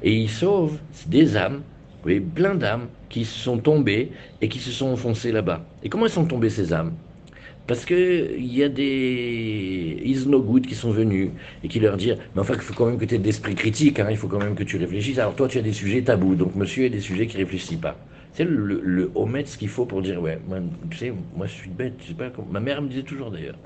il 0.02 0.30
sauve 0.30 0.78
des 1.06 1.36
âmes, 1.36 1.62
oui, 2.04 2.20
plein 2.20 2.54
d'âmes 2.54 2.88
qui 3.08 3.24
sont 3.24 3.58
tombées 3.58 4.12
et 4.40 4.48
qui 4.48 4.58
se 4.58 4.70
sont 4.70 4.88
enfoncées 4.88 5.32
là-bas. 5.32 5.64
Et 5.82 5.88
comment 5.88 6.06
elles 6.06 6.12
sont 6.12 6.26
tombées 6.26 6.50
ces 6.50 6.72
âmes? 6.72 6.94
Parce 7.68 7.84
qu'il 7.84 8.46
y 8.46 8.64
a 8.64 8.68
des 8.70 10.00
isnogoud 10.04 10.66
qui 10.66 10.74
sont 10.74 10.90
venus 10.90 11.30
et 11.62 11.68
qui 11.68 11.78
leur 11.80 11.98
disent 11.98 12.16
Mais 12.34 12.40
enfin, 12.40 12.54
il 12.54 12.60
faut 12.60 12.72
quand 12.74 12.86
même 12.86 12.98
que 12.98 13.04
tu 13.04 13.14
aies 13.14 13.18
d'esprit 13.18 13.54
critique, 13.54 14.00
hein, 14.00 14.08
il 14.10 14.16
faut 14.16 14.26
quand 14.26 14.38
même 14.40 14.56
que 14.56 14.64
tu 14.64 14.78
réfléchisses. 14.78 15.18
Alors 15.18 15.36
toi, 15.36 15.48
tu 15.48 15.58
as 15.58 15.62
des 15.62 15.74
sujets 15.74 16.02
tabous, 16.02 16.34
donc 16.34 16.56
monsieur 16.56 16.86
a 16.86 16.88
des 16.88 17.00
sujets 17.00 17.26
qui 17.26 17.36
ne 17.36 17.42
réfléchissent 17.42 17.78
pas. 17.78 17.96
C'est 18.32 18.44
le, 18.44 18.80
le, 18.82 19.12
ce 19.44 19.58
qu'il 19.58 19.68
faut 19.68 19.84
pour 19.84 20.00
dire 20.00 20.20
Ouais, 20.22 20.38
tu 20.90 20.96
sais, 20.96 21.12
moi 21.36 21.46
je 21.46 21.52
suis 21.52 21.70
bête, 21.70 21.94
je 22.02 22.08
sais 22.08 22.14
pas 22.14 22.32
Ma 22.50 22.60
mère 22.60 22.80
me 22.80 22.88
disait 22.88 23.02
toujours 23.02 23.30
d'ailleurs 23.30 23.56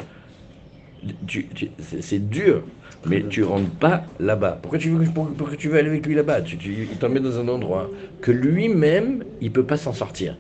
c'est 1.81 2.29
dur, 2.29 2.63
mais 3.07 3.27
tu 3.29 3.43
rentres 3.43 3.71
pas 3.71 4.05
là-bas. 4.21 4.59
Pourquoi 4.63 4.79
tu 4.79 4.91
veux, 4.91 5.05
pourquoi 5.13 5.57
tu 5.57 5.69
veux 5.69 5.79
aller 5.79 5.89
avec 5.89 6.07
lui 6.07 6.15
là-bas? 6.15 6.43
Tu, 6.43 6.57
tu, 6.59 6.89
Il 6.91 6.99
t'emmène 6.99 7.23
dans 7.25 7.39
un 7.41 7.49
endroit 7.49 7.91
que 8.21 8.31
lui-même, 8.31 9.25
il 9.41 9.53
peut 9.53 9.67
pas 9.67 9.77
s'en 9.77 9.93
sortir. 9.93 10.37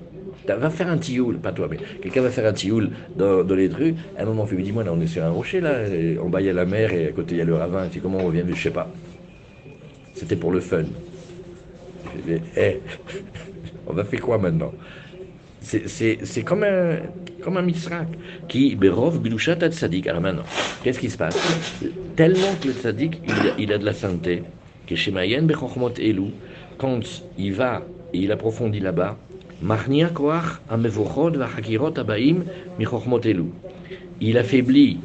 Va 0.47 0.71
faire 0.71 0.89
un 0.89 0.99
tioul, 0.99 1.39
pas 1.39 1.53
toi, 1.53 1.69
mais 1.71 1.79
quelqu'un 2.03 2.23
va 2.23 2.31
faire 2.31 2.47
un 2.47 2.53
tioul 2.53 2.91
dans, 3.17 3.45
les 3.55 3.69
rues. 3.69 3.95
À 4.19 4.23
un 4.23 4.25
moment, 4.25 4.47
il 4.51 4.57
lui 4.57 4.65
dit 4.65 4.73
Moi, 4.73 4.83
là, 4.83 4.93
on 4.93 5.01
est 5.01 5.07
sur 5.07 5.25
un 5.25 5.31
rocher, 5.31 5.61
là, 5.61 5.83
en 6.21 6.29
bas, 6.29 6.41
il 6.41 6.47
y 6.47 6.51
a 6.51 6.53
la 6.53 6.65
mer, 6.65 6.93
et 6.93 7.09
à 7.09 7.13
côté, 7.13 7.37
il 7.37 7.39
y 7.39 7.43
a 7.43 7.45
le 7.45 7.55
ravin. 7.55 7.89
Tu 7.89 8.01
comment 8.01 8.19
on 8.19 8.27
revient 8.27 8.43
Je 8.49 8.61
sais 8.61 8.71
pas. 8.71 8.89
C'était 10.15 10.37
pour 10.37 10.51
le 10.51 10.61
fun. 10.61 10.85
Je 12.27 12.35
eh, 12.57 12.81
on 13.87 13.93
va 13.93 14.05
faire 14.05 14.21
quoi 14.21 14.39
maintenant? 14.39 14.73
C'est 15.61 16.43
comme 16.45 16.65
un, 16.65 16.97
comme 17.43 17.57
un 17.57 17.63
misrak 17.63 18.09
qui, 18.49 18.75
berov 18.75 19.23
gdushat 19.23 19.69
tzadik. 19.71 20.09
Alors 20.09 20.21
maintenant, 20.21 20.43
qu'est-ce 20.83 20.99
qui 20.99 21.09
se 21.09 21.17
passe? 21.17 21.39
Tellement 22.17 22.55
que 22.61 22.69
le 22.69 22.75
tzadik, 22.75 23.21
il, 23.59 23.73
a 23.73 23.79
de 23.79 23.85
la 23.85 23.93
sainteté, 23.93 24.43
que 24.87 24.97
chez 24.97 25.13
Mayen 25.13 25.47
quand 26.79 27.01
il 27.39 27.53
va 27.53 27.83
et 28.13 28.19
il 28.19 28.33
approfondit 28.33 28.81
là-bas, 28.81 29.17
Il 34.21 34.39
affaiblit 34.39 34.99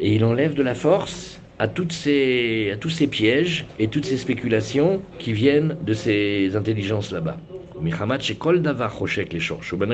et 0.00 0.14
il 0.14 0.24
enlève 0.24 0.54
de 0.54 0.62
la 0.62 0.74
force 0.74 1.40
à, 1.58 1.68
toutes 1.68 1.92
ces, 1.92 2.74
tous 2.80 2.90
ces 2.90 3.06
pièges 3.06 3.66
et 3.78 3.86
toutes 3.88 4.04
ces 4.04 4.16
spéculations 4.16 5.00
qui 5.18 5.32
viennent 5.32 5.76
de 5.84 5.94
ces 5.94 6.56
intelligences 6.56 7.12
là-bas. 7.12 7.36
Il 7.82 7.94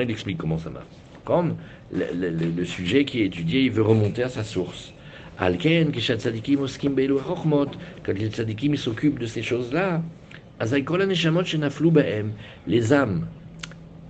explique 0.09 0.37
comment 0.37 0.57
ça 0.57 0.69
marche. 0.71 0.85
Comme 1.23 1.55
le, 1.91 2.65
sujet 2.65 3.05
qui 3.05 3.21
est 3.21 3.25
étudié, 3.25 3.61
il 3.61 3.71
veut 3.71 3.83
remonter 3.83 4.23
à 4.23 4.29
sa 4.29 4.43
source. 4.43 4.93
Alken, 5.37 5.91
Kishat 5.91 6.17
Tzadikim 6.17 6.61
Oskim 6.61 6.95
quand 6.95 8.17
les 8.17 8.27
Tzadikim 8.29 8.75
s'occupent 8.75 9.19
de 9.19 9.25
ces 9.25 9.41
choses-là, 9.41 10.01
Azaykol 10.59 11.05
Neshamot 11.05 11.43
Shenaflu 11.43 11.91
Baem, 11.91 12.31
les 12.67 12.93
âmes, 12.93 13.25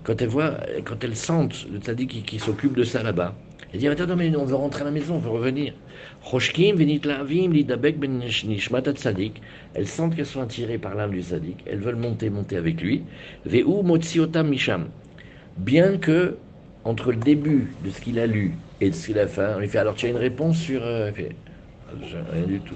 quand 0.04 0.22
elles 0.22 0.28
voient, 0.28 0.58
quand 0.84 1.04
elles 1.04 1.16
sentent 1.16 1.66
le 1.72 1.80
Tzadik 1.80 2.26
qui, 2.26 2.40
s'occupe 2.40 2.76
de 2.76 2.84
ça 2.84 3.04
là-bas, 3.04 3.36
elles 3.74 3.80
disent 3.80 3.90
Attends, 3.90 4.16
mais 4.16 4.36
on 4.36 4.46
veut 4.46 4.56
rentrer 4.56 4.82
à 4.82 4.86
la 4.86 4.92
maison, 4.92 5.16
on 5.16 5.20
veut 5.20 5.30
revenir. 5.30 5.74
Ben 6.32 6.40
elles 9.74 9.88
sentent 9.88 10.16
qu'elles 10.16 10.26
sont 10.26 10.42
attirées 10.42 10.78
par 10.78 10.96
l'âme 10.96 11.12
du 11.12 11.24
Sadik, 11.24 11.58
elles 11.66 11.80
veulent 11.80 11.96
monter, 11.96 12.30
monter 12.30 12.58
avec 12.58 12.82
lui. 12.82 13.04
Misham. 13.46 14.88
Bien 15.58 15.98
que, 15.98 16.38
entre 16.84 17.12
le 17.12 17.18
début 17.18 17.74
de 17.84 17.90
ce 17.90 18.02
qu'il 18.02 18.20
a 18.20 18.28
lu 18.28 18.54
et 18.82 18.90
de 18.90 18.96
ce 18.96 19.08
qu'il 19.08 19.20
a 19.20 19.28
fait, 19.28 19.54
on 19.56 19.60
lui 19.60 19.68
fait 19.68 19.80
Alors 19.80 19.96
tu 19.96 20.06
as 20.06 20.10
une 20.10 20.18
réponse 20.18 20.58
sur. 20.58 20.84
Euh, 20.84 21.12
rien 22.32 22.46
du 22.46 22.60
tout. 22.60 22.76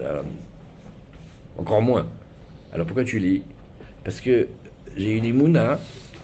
Euh, 0.00 0.22
encore 1.58 1.82
moins. 1.82 2.06
Alors 2.72 2.86
pourquoi 2.86 3.04
tu 3.04 3.18
lis? 3.18 3.42
Parce 4.04 4.20
que 4.20 4.48
j'ai 4.96 5.16
une 5.16 5.24
imuna 5.24 5.78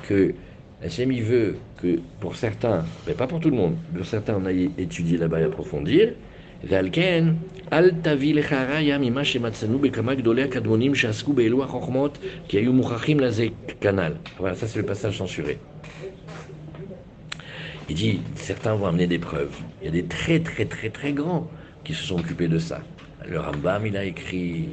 que 0.07 0.35
Hachem, 0.83 1.11
il 1.11 1.23
veut 1.23 1.57
que 1.81 1.99
pour 2.21 2.37
certains, 2.37 2.85
mais 3.07 3.14
pas 3.14 3.27
pour 3.27 3.40
tout 3.40 3.51
le 3.51 3.57
monde, 3.57 3.77
pour 3.95 4.07
certains, 4.07 4.37
on 4.37 4.45
aille 4.45 4.71
étudier 4.79 5.16
là-bas 5.19 5.40
et 5.40 5.45
approfondir. 5.45 6.12
Voilà, 14.38 14.55
ça 14.55 14.66
c'est 14.66 14.79
le 14.79 14.87
passage 14.87 15.19
censuré. 15.19 15.59
Il 17.88 17.95
dit, 17.95 18.21
certains 18.35 18.75
vont 18.75 18.87
amener 18.87 19.07
des 19.07 19.19
preuves. 19.19 19.57
Il 19.81 19.87
y 19.87 19.88
a 19.88 19.92
des 19.92 20.05
très 20.05 20.40
très 20.40 20.64
très 20.64 20.90
très 20.90 21.12
grands 21.12 21.49
qui 21.85 21.95
se 21.95 22.05
sont 22.05 22.19
occupés 22.19 22.49
de 22.49 22.59
ça. 22.59 22.81
Le 23.29 23.38
Rambam, 23.38 23.87
il 23.87 23.97
a 23.97 24.05
écrit, 24.05 24.69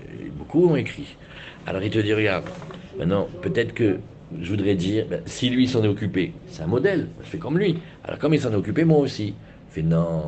euh, 0.00 0.28
beaucoup 0.36 0.66
ont 0.68 0.76
écrit. 0.76 1.16
Alors 1.66 1.82
il 1.82 1.90
te 1.90 1.98
dit, 1.98 2.14
regarde, 2.14 2.44
maintenant, 2.98 3.28
peut-être 3.42 3.74
que 3.74 3.98
je 4.40 4.50
voudrais 4.50 4.74
dire, 4.74 5.06
ben, 5.08 5.20
si 5.26 5.50
lui 5.50 5.68
s'en 5.68 5.82
est 5.84 5.88
occupé, 5.88 6.32
c'est 6.48 6.62
un 6.62 6.66
modèle, 6.66 7.08
je 7.22 7.28
fais 7.28 7.38
comme 7.38 7.58
lui. 7.58 7.78
Alors 8.04 8.18
comme 8.18 8.34
il 8.34 8.40
s'en 8.40 8.52
est 8.52 8.56
occupé, 8.56 8.84
moi 8.84 8.98
aussi. 8.98 9.34
Je 9.70 9.80
fais 9.80 9.82
non, 9.82 10.22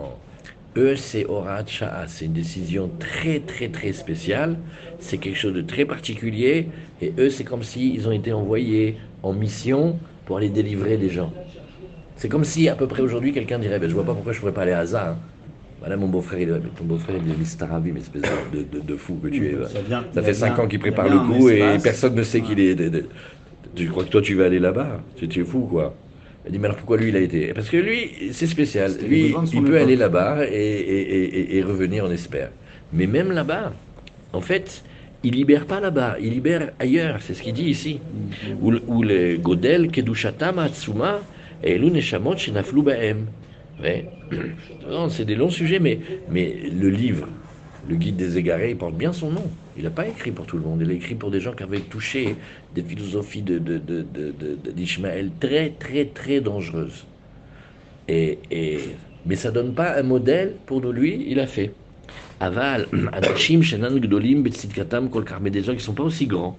eux, 0.76 0.96
c'est 0.96 1.24
Orat 1.26 1.64
C'est 2.08 2.24
une 2.24 2.32
décision 2.32 2.90
très, 2.98 3.40
très, 3.40 3.68
très 3.68 3.92
spéciale. 3.92 4.56
C'est 4.98 5.18
quelque 5.18 5.38
chose 5.38 5.54
de 5.54 5.62
très 5.62 5.84
particulier. 5.84 6.68
Et 7.00 7.12
eux, 7.18 7.30
c'est 7.30 7.44
comme 7.44 7.62
s'ils 7.62 8.08
ont 8.08 8.12
été 8.12 8.32
envoyés 8.32 8.96
en 9.22 9.32
mission 9.32 9.98
pour 10.24 10.38
aller 10.38 10.48
délivrer 10.48 10.96
des 10.96 11.10
gens. 11.10 11.32
C'est 12.16 12.28
comme 12.28 12.44
si, 12.44 12.68
à 12.68 12.74
peu 12.74 12.86
près 12.86 13.02
aujourd'hui, 13.02 13.32
quelqu'un 13.32 13.58
dirait 13.58 13.78
ben, 13.78 13.88
Je 13.88 13.94
vois 13.94 14.04
pas 14.04 14.14
pourquoi 14.14 14.32
je 14.32 14.38
ne 14.38 14.40
pourrais 14.40 14.54
pas 14.54 14.62
aller 14.62 14.72
à 14.72 14.80
Hazard. 14.80 15.10
Hein. 15.10 15.18
Voilà 15.80 15.98
mon 15.98 16.08
beau-frère, 16.08 16.60
ton 16.78 16.84
beau-frère, 16.84 17.16
il 17.22 17.42
est 17.42 17.44
Staravim, 17.44 17.96
espèce 17.96 18.22
de, 18.22 18.80
de, 18.80 18.96
fou 18.96 19.18
que 19.22 19.28
tu 19.28 19.48
es. 19.48 19.56
Ça, 20.14 20.22
fait 20.22 20.32
5 20.32 20.58
ans 20.58 20.66
qu'il 20.66 20.78
prépare 20.78 21.10
le 21.10 21.18
coup 21.18 21.50
et 21.50 21.76
personne 21.82 22.14
ne 22.14 22.22
sait 22.22 22.40
qu'il 22.40 22.58
est. 22.58 22.74
Tu 23.74 23.88
crois 23.88 24.04
que 24.04 24.10
toi, 24.10 24.22
tu 24.22 24.34
vas 24.34 24.44
aller 24.46 24.58
là-bas? 24.58 25.00
Tu 25.16 25.40
es 25.40 25.44
fou, 25.44 25.60
quoi. 25.70 25.94
Elle 26.44 26.52
dit, 26.52 26.58
mais 26.58 26.66
alors 26.66 26.76
pourquoi 26.76 26.98
lui 26.98 27.08
il 27.08 27.16
a 27.16 27.20
été? 27.20 27.54
Parce 27.54 27.70
que 27.70 27.76
lui, 27.78 28.32
c'est 28.32 28.46
spécial. 28.46 28.92
Lui, 29.06 29.34
il 29.52 29.62
peut 29.62 29.78
aller 29.78 29.96
là-bas 29.96 30.44
et, 30.46 31.62
revenir, 31.66 32.04
on 32.04 32.10
espère. 32.10 32.50
Mais 32.92 33.06
même 33.06 33.32
là-bas, 33.32 33.72
en 34.32 34.40
fait, 34.40 34.84
il 35.22 35.34
libère 35.34 35.66
pas 35.66 35.80
là-bas, 35.80 36.16
il 36.20 36.30
libère 36.30 36.72
ailleurs. 36.78 37.18
C'est 37.22 37.34
ce 37.34 37.42
qu'il 37.42 37.54
dit 37.54 37.64
ici. 37.64 37.98
Où, 38.60 39.02
le 39.02 39.36
Godel, 39.36 39.90
Kedushatam, 39.90 40.58
Atsuma, 40.58 41.20
Shenaflu 41.62 42.82
Baem. 42.82 43.26
C'est 45.08 45.24
des 45.24 45.34
longs 45.34 45.50
sujets, 45.50 45.78
mais, 45.78 45.98
mais 46.30 46.56
le 46.70 46.90
livre, 46.90 47.26
le 47.88 47.96
guide 47.96 48.16
des 48.16 48.38
égarés, 48.38 48.70
il 48.70 48.76
porte 48.76 48.94
bien 48.94 49.12
son 49.12 49.30
nom. 49.30 49.50
Il 49.76 49.84
n'a 49.84 49.90
pas 49.90 50.06
écrit 50.06 50.30
pour 50.30 50.46
tout 50.46 50.56
le 50.56 50.62
monde, 50.62 50.80
il 50.82 50.90
a 50.90 50.94
écrit 50.94 51.14
pour 51.16 51.30
des 51.30 51.40
gens 51.40 51.52
qui 51.52 51.62
avaient 51.64 51.80
touché 51.80 52.36
des 52.74 52.82
philosophies 52.82 53.42
d'Ishmaël 53.42 55.26
de, 55.26 55.30
de, 55.30 55.38
très, 55.40 55.70
très, 55.70 56.04
très 56.06 56.40
dangereuses. 56.40 57.04
Et, 58.06 58.38
et, 58.50 58.78
mais 59.26 59.36
ça 59.36 59.50
donne 59.50 59.74
pas 59.74 59.98
un 59.98 60.02
modèle 60.02 60.54
pour 60.66 60.80
nous, 60.80 60.92
lui, 60.92 61.24
il 61.28 61.40
a 61.40 61.46
fait. 61.46 61.72
Aval, 62.40 62.86
Anashim, 63.12 63.62
Shenan, 63.62 63.98
Gdolim, 63.98 64.42
Betsidkatam, 64.42 65.10
Kolkar, 65.10 65.40
mais 65.40 65.50
des 65.50 65.62
gens 65.62 65.72
qui 65.72 65.78
ne 65.78 65.82
sont 65.82 65.94
pas 65.94 66.04
aussi 66.04 66.26
grands. 66.26 66.56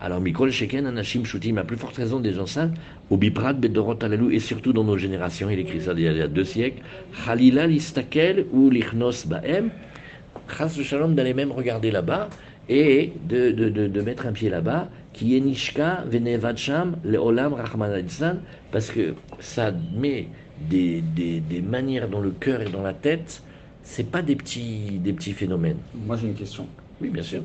Alors, 0.00 0.20
Mikol, 0.20 0.50
Sheken, 0.50 0.86
Anashim, 0.86 1.24
Shutim, 1.24 1.58
à 1.58 1.64
plus 1.64 1.76
forte 1.76 1.96
raison 1.96 2.20
des 2.20 2.32
gens 2.32 2.46
saints, 2.46 2.70
Obiprat, 3.10 3.52
Bedorot, 3.52 4.02
Alalou, 4.02 4.30
et 4.30 4.38
surtout 4.38 4.72
dans 4.72 4.84
nos 4.84 4.96
générations, 4.96 5.50
il 5.50 5.58
écrit 5.58 5.82
ça 5.82 5.92
il 5.96 6.02
y 6.02 6.08
a 6.08 6.28
deux 6.28 6.44
siècles, 6.44 6.82
Khalila, 7.26 7.66
Listakel, 7.66 8.46
ou 8.52 8.70
Lichnos, 8.70 9.26
Baem, 9.26 9.70
Chas 10.48 10.78
Shalom 10.82 11.14
d'aller 11.14 11.34
même 11.34 11.52
regarder 11.52 11.90
là-bas 11.90 12.28
et 12.68 13.12
de, 13.28 13.50
de, 13.50 13.68
de, 13.68 13.86
de 13.86 14.00
mettre 14.00 14.26
un 14.26 14.32
pied 14.32 14.48
là-bas, 14.48 14.88
qui 15.12 15.36
est 15.36 15.40
Nishka 15.40 16.04
Venevacham 16.06 16.96
le 17.04 17.18
Olam 17.18 17.54
Rahman 17.54 18.04
parce 18.72 18.90
que 18.90 19.14
ça 19.40 19.72
met 19.94 20.28
des, 20.68 21.00
des, 21.00 21.40
des, 21.40 21.62
manières 21.62 22.08
dans 22.08 22.20
le 22.20 22.30
cœur 22.30 22.60
et 22.62 22.70
dans 22.70 22.82
la 22.82 22.94
tête, 22.94 23.42
c'est 23.82 24.10
pas 24.10 24.22
des 24.22 24.36
petits, 24.36 24.98
des 25.02 25.12
petits 25.12 25.32
phénomènes. 25.32 25.78
Moi 26.06 26.16
j'ai 26.16 26.26
une 26.28 26.34
question. 26.34 26.66
Oui, 27.00 27.10
bien 27.10 27.22
sûr. 27.22 27.42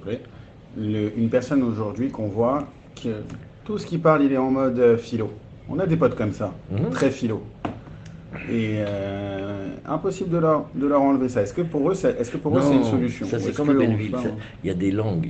Le, 0.78 1.12
une 1.18 1.30
personne 1.30 1.64
aujourd'hui 1.64 2.10
qu'on 2.10 2.28
voit, 2.28 2.68
que 3.02 3.22
tout 3.66 3.78
ce 3.78 3.86
qui 3.86 3.98
parle, 3.98 4.24
il 4.24 4.32
est 4.32 4.38
en 4.38 4.52
mode 4.52 4.80
euh, 4.80 4.98
philo. 4.98 5.32
On 5.68 5.80
a 5.80 5.86
des 5.86 5.98
potes 5.98 6.16
comme 6.16 6.32
ça, 6.34 6.54
mhm. 6.72 6.90
très 6.92 7.12
philo. 7.12 7.44
Et 8.48 8.78
euh, 8.80 9.76
impossible 9.86 10.30
de 10.30 10.38
leur, 10.38 10.72
de 10.74 10.88
leur 10.88 11.02
enlever 11.02 11.30
ça. 11.30 11.42
Est-ce 11.42 11.54
que 11.54 11.62
pour 11.62 11.90
eux, 11.92 11.96
c'est, 11.96 12.20
est-ce 12.20 12.32
que 12.32 12.38
pour 12.38 12.58
eux, 12.58 12.62
c'est 12.62 12.76
une 12.76 12.84
solution? 12.84 13.26
Ça, 13.28 13.40
c'est 13.40 13.54
comme 13.54 13.70
à 13.70 13.74
Belleville. 13.74 14.16
Il 14.64 14.68
y 14.68 14.70
a 14.70 14.74
des 14.74 14.92
langues, 14.92 15.30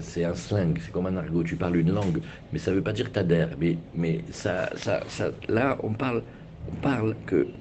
c'est 0.00 0.24
un 0.24 0.34
slang, 0.34 0.78
c'est 0.80 0.90
comme 0.92 1.06
un 1.06 1.16
argot. 1.16 1.44
Tu 1.44 1.56
parles 1.56 1.76
une 1.76 1.92
langue, 1.92 2.22
mais 2.50 2.58
ça 2.58 2.70
ne 2.70 2.76
veut 2.76 2.82
pas 2.82 2.92
dire 2.92 3.06
que 3.06 3.12
t'adhères. 3.12 3.56
Mais, 3.58 3.78
mais 3.94 4.24
ça, 4.30 4.70
ça, 4.76 5.04
ça, 5.08 5.30
là, 5.48 5.78
on 5.82 5.94
parle, 5.94 6.24
on 6.66 6.76
parle 6.76 7.16
que, 7.26 7.54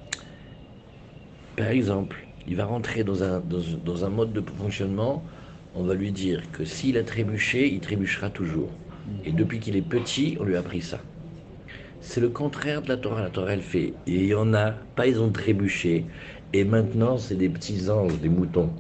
par 1.56 1.68
exemple, 1.70 2.28
il 2.46 2.56
va 2.56 2.66
rentrer 2.66 3.04
dans 3.04 3.24
un, 3.24 3.40
dans, 3.42 3.62
dans 3.84 4.06
un 4.06 4.10
mode 4.10 4.34
de 4.34 4.42
fonctionnement. 4.50 5.26
On 5.74 5.84
va 5.86 5.94
lui 5.96 6.12
dire 6.12 6.52
que 6.52 6.66
s'il 6.66 6.98
a 6.98 7.04
trébuché, 7.04 7.72
il 7.74 7.80
trébuchera 7.82 8.30
toujours. 8.30 8.80
Et 9.24 9.34
depuis 9.34 9.60
qu'il 9.60 9.76
est 9.76 9.82
petit, 9.82 10.38
on 10.40 10.44
lui 10.44 10.56
a 10.56 10.60
appris 10.60 10.82
ça. 10.82 11.11
C'est 12.02 12.20
le 12.20 12.30
contraire 12.30 12.82
de 12.82 12.90
la 12.90 12.98
Torah. 12.98 13.22
La 13.22 13.30
Torah, 13.30 13.54
elle 13.54 13.62
fait. 13.62 14.02
Il 14.06 14.26
y 14.26 14.34
en 14.36 14.54
a, 14.54 14.72
pas 14.96 15.08
ils 15.08 15.22
ont 15.22 15.32
trébuché. 15.32 16.10
Et 16.54 16.66
maintenant, 16.66 17.18
c'est 17.18 17.36
des 17.38 17.50
petits 17.50 17.90
anges, 17.90 18.20
des 18.20 18.30
moutons. 18.30 18.76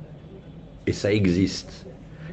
Et 0.87 0.93
ça 0.93 1.13
existe. 1.13 1.89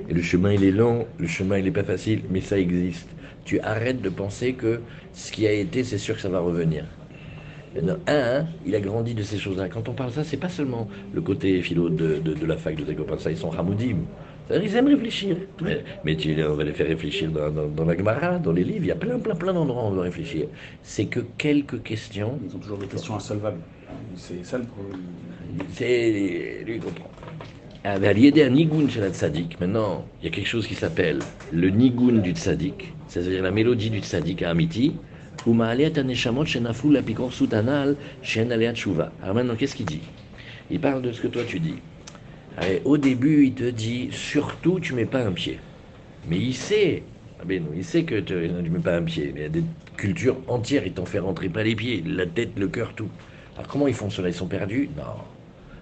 Et 0.08 0.14
le 0.14 0.22
chemin, 0.22 0.52
il 0.52 0.64
est 0.64 0.72
long, 0.72 1.14
le 1.18 1.26
chemin, 1.28 1.58
il 1.58 1.64
n'est 1.64 1.72
pas 1.72 1.84
facile, 1.84 2.26
mais 2.30 2.40
ça 2.40 2.58
existe. 2.58 3.16
Tu 3.44 3.60
arrêtes 3.60 4.00
de 4.02 4.10
penser 4.10 4.56
que 4.56 4.86
ce 5.12 5.32
qui 5.32 5.46
a 5.46 5.52
été, 5.52 5.84
c'est 5.84 5.98
sûr 5.98 6.16
que 6.16 6.20
ça 6.22 6.30
va 6.30 6.40
revenir. 6.40 6.86
Un, 8.06 8.48
il 8.64 8.74
a 8.74 8.80
grandi 8.80 9.14
de 9.14 9.22
ces 9.22 9.38
choses-là. 9.38 9.68
Quand 9.68 9.88
on 9.88 9.94
parle 9.94 10.12
ça, 10.12 10.24
c'est 10.24 10.36
pas 10.38 10.48
seulement 10.48 10.88
le 11.12 11.22
côté 11.22 11.62
philo 11.62 11.90
de, 11.90 12.18
de, 12.18 12.46
la 12.46 12.56
fac 12.56 12.76
de 12.76 12.84
tes 12.84 12.96
copains, 12.96 13.18
ça, 13.18 13.30
ils 13.30 13.36
sont 13.38 13.52
hamoudim. 13.52 14.08
Ils 14.50 14.76
aiment 14.76 14.88
réfléchir. 14.88 15.36
Mais, 15.62 15.84
mais 16.04 16.16
tu, 16.16 16.34
on 16.42 16.54
va 16.54 16.64
les 16.64 16.72
faire 16.72 16.86
réfléchir 16.86 17.30
dans, 17.30 17.50
dans, 17.50 17.66
dans 17.68 17.84
la 17.84 17.96
Gemara, 17.96 18.38
dans 18.38 18.52
les 18.52 18.64
livres. 18.64 18.84
Il 18.84 18.86
y 18.86 18.92
a 18.92 18.96
plein, 18.96 19.18
plein, 19.18 19.34
plein 19.34 19.52
d'endroits 19.52 19.84
où 19.84 19.86
on 19.86 19.90
va 19.90 20.02
réfléchir. 20.02 20.46
C'est 20.82 21.06
que 21.06 21.20
quelques 21.36 21.82
questions. 21.82 22.38
Ils 22.44 22.56
ont 22.56 22.58
toujours 22.58 22.78
des 22.78 22.86
questions 22.86 23.14
insolvables. 23.14 23.60
C'est 24.16 24.44
ça 24.44 24.58
le 24.58 24.64
problème. 24.64 25.00
C'est. 25.72 26.62
Lui, 26.64 26.76
il 26.76 26.80
comprend. 26.80 27.10
À 27.84 27.96
l'idée 28.12 28.42
d'un 28.42 28.50
nigoun 28.50 28.90
chez 28.90 29.00
la 29.00 29.10
tzaddik, 29.10 29.58
maintenant, 29.60 30.04
il 30.20 30.24
y 30.24 30.28
a 30.28 30.34
quelque 30.34 30.48
chose 30.48 30.66
qui 30.66 30.74
s'appelle 30.74 31.20
le 31.52 31.70
nigoun 31.70 32.20
du 32.20 32.32
tzaddik, 32.32 32.92
c'est-à-dire 33.06 33.42
la 33.42 33.50
mélodie 33.52 33.88
du 33.88 34.00
tzaddik 34.00 34.42
à 34.42 34.50
Amiti, 34.50 34.94
ou 35.46 35.62
aneshamot 35.62 36.44
shenaflu 36.44 36.92
la 36.92 37.02
pikor 37.02 37.30
alea 37.52 38.74
tshuva. 38.74 39.12
Alors 39.22 39.36
maintenant, 39.36 39.54
qu'est-ce 39.54 39.76
qu'il 39.76 39.86
dit? 39.86 40.00
Il 40.70 40.80
parle 40.80 41.02
de 41.02 41.12
ce 41.12 41.20
que 41.20 41.28
toi 41.28 41.42
tu 41.46 41.60
dis. 41.60 41.76
Allez, 42.60 42.82
au 42.84 42.98
début, 42.98 43.44
il 43.46 43.54
te 43.54 43.70
dit 43.70 44.08
surtout, 44.10 44.80
tu 44.80 44.92
mets 44.92 45.06
pas 45.06 45.24
un 45.24 45.32
pied. 45.32 45.60
Mais 46.24 46.38
il 46.40 46.54
sait, 46.54 47.04
ah 47.38 47.44
ben 47.44 47.62
non, 47.62 47.70
il 47.74 47.84
sait 47.84 48.04
que 48.04 48.18
tu 48.20 48.34
ne 48.34 48.68
mets 48.68 48.80
pas 48.80 48.96
un 48.96 49.02
pied. 49.04 49.30
Mais 49.32 49.40
il 49.40 49.42
y 49.44 49.46
a 49.46 49.48
des 49.48 49.64
cultures 49.96 50.42
entières, 50.48 50.84
ils 50.86 50.92
t'en 50.94 51.06
fait 51.06 51.20
rentrer 51.20 51.48
pas 51.48 51.62
les 51.62 51.76
pieds, 51.76 52.02
la 52.04 52.26
tête, 52.26 52.58
le 52.58 52.68
cœur, 52.68 52.94
tout. 52.94 53.10
Alors 53.56 53.68
comment 53.68 53.86
ils 53.86 53.94
font 53.94 54.10
cela? 54.10 54.28
Ils 54.28 54.34
sont 54.34 54.48
perdus? 54.48 54.90
Non. 54.96 55.04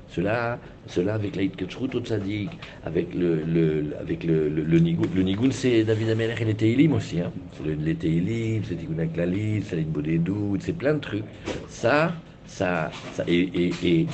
Cela, 0.08 0.60
cela 0.86 1.14
avec 1.14 1.36
la 1.36 1.42
Hitketshrout 1.42 1.94
au 1.96 2.00
Tzadik, 2.00 2.58
avec 2.84 3.14
le, 3.14 3.42
le, 3.44 3.96
avec 4.00 4.24
le, 4.24 4.48
le, 4.48 4.62
le 4.64 4.78
Nigoun. 4.78 5.10
Le 5.14 5.22
Nigoun, 5.22 5.52
c'est 5.52 5.84
David 5.84 6.10
Ameler 6.10 6.34
et 6.40 6.44
les 6.44 6.54
Teilim 6.56 6.92
aussi. 6.92 7.20
Hein. 7.20 7.32
C'est 7.52 7.64
le- 7.64 7.74
les 7.74 7.96
Teilim, 7.96 8.62
c'est 8.64 8.76
Tikkun 8.76 8.98
HaKlalit, 8.98 9.62
c'est 9.62 9.76
l'Inbodedou, 9.76 10.56
c'est 10.60 10.74
plein 10.74 10.94
de 10.94 11.00
trucs. 11.00 11.24
Ça, 11.66 12.22
ça, 12.46 12.92
ça 13.10 13.24
et, 13.26 13.40
et, 13.40 13.78
et, 13.82 14.06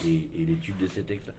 et 0.42 0.46
l'étude 0.46 0.78
de 0.78 0.86
ces 0.86 1.04
textes 1.04 1.32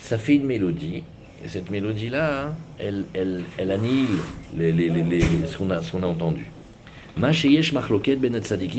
ça 0.00 0.18
fait 0.18 0.36
une 0.36 0.46
mélodie. 0.46 1.02
Et 1.44 1.48
cette 1.48 1.70
mélodie-là, 1.70 2.46
hein, 2.46 2.52
elle, 2.78 3.04
elle, 3.12 3.44
elle 3.58 3.70
annihile 3.70 4.18
les, 4.56 4.72
les, 4.72 4.88
les, 4.88 5.20
ce 5.46 5.58
qu'on 5.58 5.70
a, 5.70 6.06
entendu. 6.06 6.50
Machloket 7.16 8.16
ben 8.16 8.34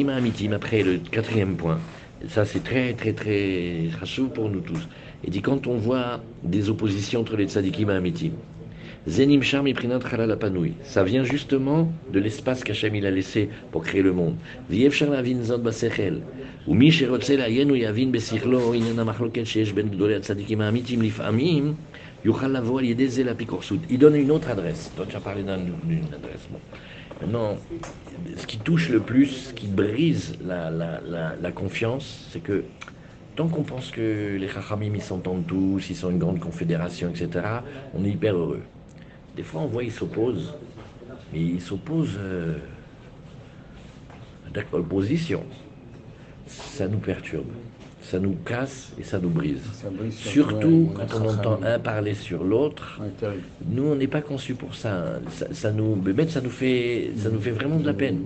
amitim, 0.09 0.51
après 0.53 0.83
le 0.83 0.97
quatrième 0.97 1.55
point. 1.55 1.79
Ça, 2.27 2.45
c'est 2.45 2.63
très, 2.63 2.93
très, 2.93 3.13
très 3.13 3.89
chashuv 3.99 4.29
pour 4.29 4.49
nous 4.49 4.61
tous. 4.61 4.87
Il 5.23 5.29
dit 5.29 5.41
quand 5.41 5.67
on 5.67 5.77
voit 5.77 6.21
des 6.43 6.69
oppositions 6.69 7.21
entre 7.21 7.37
les 7.37 7.47
tzadikim 7.47 7.89
et 7.89 7.93
amitim, 7.93 8.31
Zenim 9.07 9.41
Ça 10.83 11.03
vient 11.03 11.23
justement 11.23 11.91
de 12.11 12.19
l'espace 12.19 12.63
qu'Hachem 12.63 12.95
il 12.95 13.05
a 13.05 13.11
laissé 13.11 13.49
pour 13.71 13.83
créer 13.83 14.01
le 14.01 14.13
monde. 14.13 14.35
Ben 14.69 14.77
il 23.89 23.99
donne 23.99 24.15
une 24.15 24.31
autre 24.31 24.49
adresse. 24.49 24.91
Toi, 24.95 25.05
tu 25.07 25.15
as 25.15 25.19
parlé 25.19 25.43
d'une 25.43 26.13
adresse. 26.13 26.47
Bon. 26.49 26.59
Maintenant, 27.21 27.57
ce 28.35 28.45
qui 28.47 28.57
touche 28.57 28.89
le 28.89 28.99
plus, 28.99 29.27
ce 29.27 29.53
qui 29.53 29.67
brise 29.67 30.35
la, 30.43 31.51
confiance, 31.53 32.27
c'est 32.31 32.41
que 32.41 32.63
tant 33.35 33.47
qu'on 33.47 33.63
pense 33.63 33.91
que 33.91 34.35
les 34.37 34.47
Chachamim, 34.47 34.93
ils 34.95 35.01
s'entendent 35.01 35.45
tous, 35.45 35.89
ils 35.89 35.95
sont 35.95 36.09
une 36.09 36.19
grande 36.19 36.39
confédération, 36.39 37.09
etc., 37.09 37.45
on 37.93 38.03
est 38.03 38.09
hyper 38.09 38.35
heureux. 38.35 38.63
Des 39.35 39.43
fois 39.43 39.61
on 39.61 39.67
voit 39.67 39.83
ils 39.83 39.91
s'opposent, 39.91 40.53
mais 41.33 41.41
ils 41.41 41.61
s'opposent 41.61 42.17
euh, 42.17 42.55
d'opposition. 44.71 45.43
Ça 46.47 46.87
nous 46.87 46.99
perturbe, 46.99 47.47
ça 48.01 48.19
nous 48.19 48.35
casse 48.45 48.93
et 48.99 49.03
ça 49.03 49.19
nous 49.19 49.29
brise. 49.29 49.61
Ça 49.73 49.89
brise 49.89 50.15
sur- 50.15 50.31
Surtout 50.31 50.93
ouais, 50.95 51.05
quand 51.09 51.19
on 51.21 51.29
entend 51.29 51.59
un 51.63 51.79
parler 51.79 52.13
sur 52.13 52.43
l'autre. 52.43 53.01
Ouais. 53.01 53.29
Nous, 53.67 53.83
on 53.83 53.95
n'est 53.95 54.07
pas 54.07 54.21
conçus 54.21 54.53
pour 54.55 54.75
ça. 54.75 55.15
hein. 55.15 55.21
Ça, 55.29 55.47
ça 55.53 55.71
nous, 55.71 55.95
même, 55.95 56.29
ça 56.29 56.41
nous 56.41 56.51
fait, 56.51 57.11
ça 57.17 57.29
nous 57.29 57.41
fait 57.41 57.51
vraiment 57.51 57.79
de 57.79 57.85
la 57.85 57.93
peine. 57.93 58.19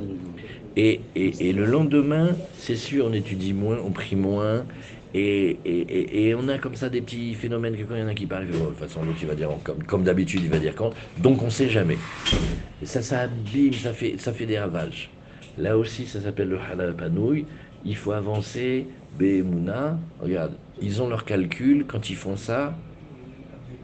Et, 0.76 1.02
et, 1.16 1.50
et 1.50 1.54
le 1.54 1.66
lendemain, 1.66 2.36
c'est 2.54 2.76
sûr, 2.76 3.06
on 3.06 3.14
étudie 3.14 3.54
moins, 3.54 3.80
on 3.84 3.92
prie 3.92 4.16
moins. 4.16 4.66
Et, 5.14 6.36
on 6.38 6.48
a 6.48 6.58
comme 6.58 6.76
ça 6.76 6.90
des 6.90 7.02
petits 7.02 7.34
phénomènes 7.34 7.76
que 7.76 7.84
quand 7.84 7.96
il 7.96 8.02
y 8.02 8.04
en 8.04 8.08
a 8.08 8.14
qui 8.14 8.26
parlent, 8.26 8.48
Oh, 8.54 8.58
de 8.58 8.66
toute 8.68 8.78
façon, 8.78 9.02
il 9.20 9.28
va 9.28 9.36
dire, 9.36 9.50
comme, 9.88 10.04
d'habitude, 10.04 10.42
il 10.44 10.50
va 10.50 10.60
dire 10.60 10.76
quand. 10.76 10.92
Donc, 11.18 11.42
on 11.42 11.50
sait 11.50 11.70
jamais. 11.70 11.98
Et 12.82 12.86
ça, 12.86 13.02
ça 13.02 13.22
abîme, 13.22 13.74
ça 13.74 13.94
fait, 13.94 14.46
des 14.46 14.60
ravages. 14.60 15.10
Là 15.58 15.78
aussi, 15.78 16.06
ça 16.06 16.22
s'appelle 16.22 16.50
le 16.50 16.60
halal 16.60 16.96
panouille. 16.96 17.46
Il 17.86 17.96
faut 17.96 18.12
avancer, 18.12 18.88
Be'emouna. 19.18 19.98
Regarde, 20.22 20.54
ils 20.82 21.02
ont 21.02 21.10
leurs 21.10 21.26
calculs. 21.26 21.86
Quand 21.88 22.10
ils 22.10 22.16
font 22.16 22.38
ça, 22.38 22.76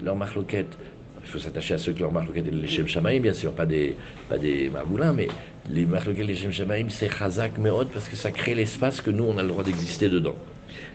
leur 0.04 0.16
marloquette, 0.16 0.78
il 1.24 1.28
faut 1.28 1.40
s'attacher 1.40 1.74
à 1.74 1.78
ceux 1.78 1.94
que 1.94 2.02
leur 2.02 2.12
marloquette 2.12 2.48
est 2.48 2.52
les 2.52 2.68
Shem 2.68 2.88
Shamaim, 2.88 3.20
bien 3.20 3.34
sûr, 3.34 3.52
pas 3.52 3.66
des, 3.66 3.96
pas 4.30 4.38
des 4.38 4.72
mais 5.16 5.28
les 5.70 5.86
marloquettes 5.86 6.28
les 6.28 6.36
Shem 6.36 6.52
Shamaim, 6.52 6.90
c'est 6.90 7.10
Chazak 7.10 7.58
Meod 7.58 7.90
parce 7.90 8.08
que 8.08 8.16
ça 8.16 8.32
crée 8.32 8.54
l'espace 8.54 9.02
que 9.02 9.10
nous, 9.10 9.24
on 9.24 9.38
a 9.38 9.42
le 9.42 9.50
droit 9.50 9.64
d'exister 9.64 10.08
dedans. 10.08 10.36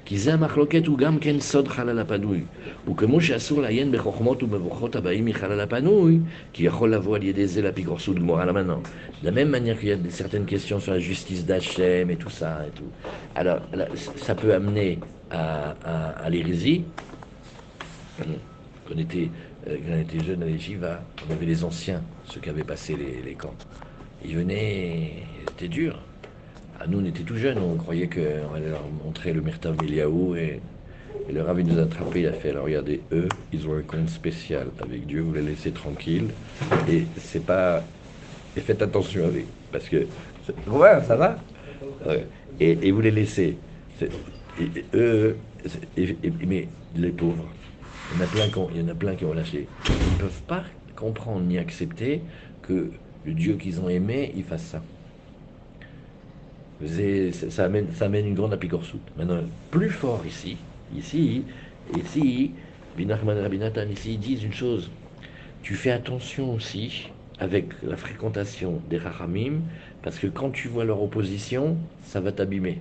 כי 0.05 0.17
זה 0.19 0.33
המחלוקת 0.33 0.85
הוא 0.87 0.97
גם 0.97 1.19
כן 1.19 1.39
סוד 1.39 1.67
חלל 1.67 1.99
הפנוי. 1.99 2.43
וכמו 2.91 3.21
שאסור 3.21 3.61
לעיין 3.61 3.91
בחוכמות 3.91 4.43
ובברכות 4.43 4.95
הבאים 4.95 5.25
מחלל 5.25 5.59
הפנוי, 5.59 6.19
כי 6.53 6.63
יכול 6.65 6.93
לבוא 6.93 7.15
על 7.15 7.23
ידי 7.23 7.47
זה 7.47 7.61
לאפיקורסות 7.61 8.15
גמורה 8.19 8.45
là 8.45 8.51
maintenant. 8.53 8.81
De 9.21 9.25
la 9.25 9.31
même 9.31 9.49
manière 9.49 9.79
qu'il 9.79 9.89
y 9.89 9.91
a 9.91 9.95
des- 9.95 10.11
certaines 10.11 10.45
questions 10.45 10.79
sur 10.79 10.91
la 10.93 10.99
justice 10.99 11.45
d'Hachem 11.45 12.09
et 12.11 12.17
tout 12.17 12.29
ça 12.29 12.51
et 12.67 12.71
tout. 12.77 12.91
Alors, 13.35 13.59
là, 13.73 13.85
ça 14.15 14.35
peut 14.35 14.53
amener 14.53 14.99
à, 15.31 15.43
à, 15.83 16.09
à 16.25 16.29
l'hérésie. 16.29 16.85
Quand 18.85 18.93
on 18.95 18.97
était, 18.99 19.29
euh, 19.67 19.77
quand 19.83 19.93
on 19.97 20.01
était 20.01 20.19
jeune 20.19 20.43
à 20.43 20.45
l'Échiva, 20.45 20.93
on 21.27 21.33
avait 21.33 21.45
les 21.45 21.63
anciens, 21.63 22.01
ceux 22.23 22.39
qui 22.39 22.49
avaient 22.49 22.63
passé 22.63 22.95
les, 22.95 23.21
les 23.21 23.35
camps. 23.35 23.55
Ils 24.23 24.35
venaient, 24.37 25.23
c'était 25.49 25.67
dur. 25.67 25.93
À 26.82 26.86
nous, 26.86 27.00
on 27.00 27.04
était 27.04 27.24
tout 27.24 27.36
jeunes, 27.36 27.58
on 27.58 27.76
croyait 27.76 28.08
qu'on 28.08 28.54
allait 28.54 28.70
leur 28.70 28.88
montrer 29.04 29.34
le 29.34 29.42
Myrtav 29.42 29.76
Miliaou 29.82 30.34
et, 30.34 30.62
et 31.28 31.32
le 31.32 31.42
nous 31.62 31.78
a 31.78 31.82
attrapés, 31.82 32.20
il 32.22 32.26
a 32.26 32.32
fait, 32.32 32.50
alors 32.50 32.64
regardez, 32.64 33.02
eux, 33.12 33.28
ils 33.52 33.68
ont 33.68 33.76
un 33.76 33.82
compte 33.82 34.08
spécial 34.08 34.68
avec 34.82 35.06
Dieu, 35.06 35.20
vous 35.20 35.34
les 35.34 35.42
laissez 35.42 35.72
tranquilles 35.72 36.28
et 36.88 37.04
c'est 37.18 37.44
pas... 37.44 37.84
Et 38.56 38.60
faites 38.60 38.80
attention 38.80 39.26
avec, 39.26 39.44
parce 39.70 39.90
que... 39.90 40.06
Ouais, 40.68 41.02
ça 41.06 41.16
va 41.16 41.36
et, 42.58 42.78
et 42.80 42.90
vous 42.92 43.02
les 43.02 43.10
laissez. 43.10 43.58
Eux, 44.94 45.36
mais 46.46 46.66
les 46.96 47.10
pauvres, 47.10 47.44
il 48.10 48.18
y 48.18 48.22
en 48.22 48.24
a 48.24 48.26
plein 48.26 48.68
il 48.74 48.80
y 48.80 48.84
en 48.84 48.88
a 48.88 48.94
plein 48.94 49.14
qui 49.16 49.26
ont 49.26 49.34
lâché. 49.34 49.68
Ils 49.86 50.14
ne 50.14 50.18
peuvent 50.18 50.42
pas 50.48 50.64
comprendre 50.96 51.42
ni 51.42 51.58
accepter 51.58 52.22
que 52.62 52.90
le 53.26 53.34
Dieu 53.34 53.56
qu'ils 53.56 53.80
ont 53.80 53.90
aimé, 53.90 54.32
il 54.34 54.44
fasse 54.44 54.62
ça. 54.62 54.82
Ça, 57.50 57.64
amène, 57.64 57.92
ça 57.94 58.06
amène 58.06 58.26
une 58.26 58.34
grande 58.34 58.54
apicorsoute. 58.54 59.02
Maintenant, 59.16 59.42
plus 59.70 59.90
fort 59.90 60.24
ici, 60.26 60.56
ici, 60.96 61.44
ici, 61.96 62.52
Binachman 62.96 63.48
Nathan, 63.58 63.86
ici, 63.90 64.14
ils 64.14 64.18
disent 64.18 64.44
une 64.44 64.52
chose. 64.52 64.90
Tu 65.62 65.74
fais 65.74 65.90
attention 65.90 66.54
aussi 66.54 67.10
avec 67.38 67.66
la 67.82 67.96
fréquentation 67.96 68.80
des 68.88 68.98
Rahamim, 68.98 69.60
parce 70.02 70.18
que 70.18 70.26
quand 70.26 70.50
tu 70.50 70.68
vois 70.68 70.84
leur 70.84 71.02
opposition, 71.02 71.76
ça 72.02 72.20
va 72.20 72.32
t'abîmer. 72.32 72.80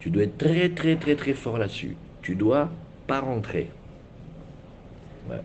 Tu 0.00 0.10
dois 0.10 0.24
être 0.24 0.38
très, 0.38 0.68
très, 0.70 0.96
très, 0.96 1.14
très 1.14 1.34
fort 1.34 1.58
là-dessus. 1.58 1.96
Tu 2.22 2.34
dois 2.34 2.70
pas 3.06 3.20
rentrer. 3.20 3.70
Ouais. 5.28 5.40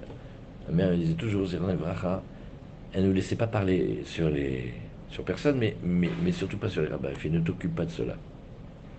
Mère 0.72 0.92
elle 0.92 1.00
disait 1.00 1.14
toujours, 1.14 1.48
elle 1.54 3.04
ne 3.04 3.08
nous 3.08 3.14
laissait 3.14 3.36
pas 3.36 3.48
parler 3.48 4.02
sur 4.06 4.30
les 4.30 4.74
sur 5.08 5.24
personne, 5.26 5.58
mais, 5.58 5.78
mais, 5.82 6.32
surtout 6.32 6.58
pas 6.58 6.70
sur 6.70 6.82
les 6.82 6.88
rabbins. 6.90 7.12
Ne 7.26 7.40
t'occupe 7.40 7.76
pas 7.76 7.86
de 7.86 7.92
cela. 7.92 8.18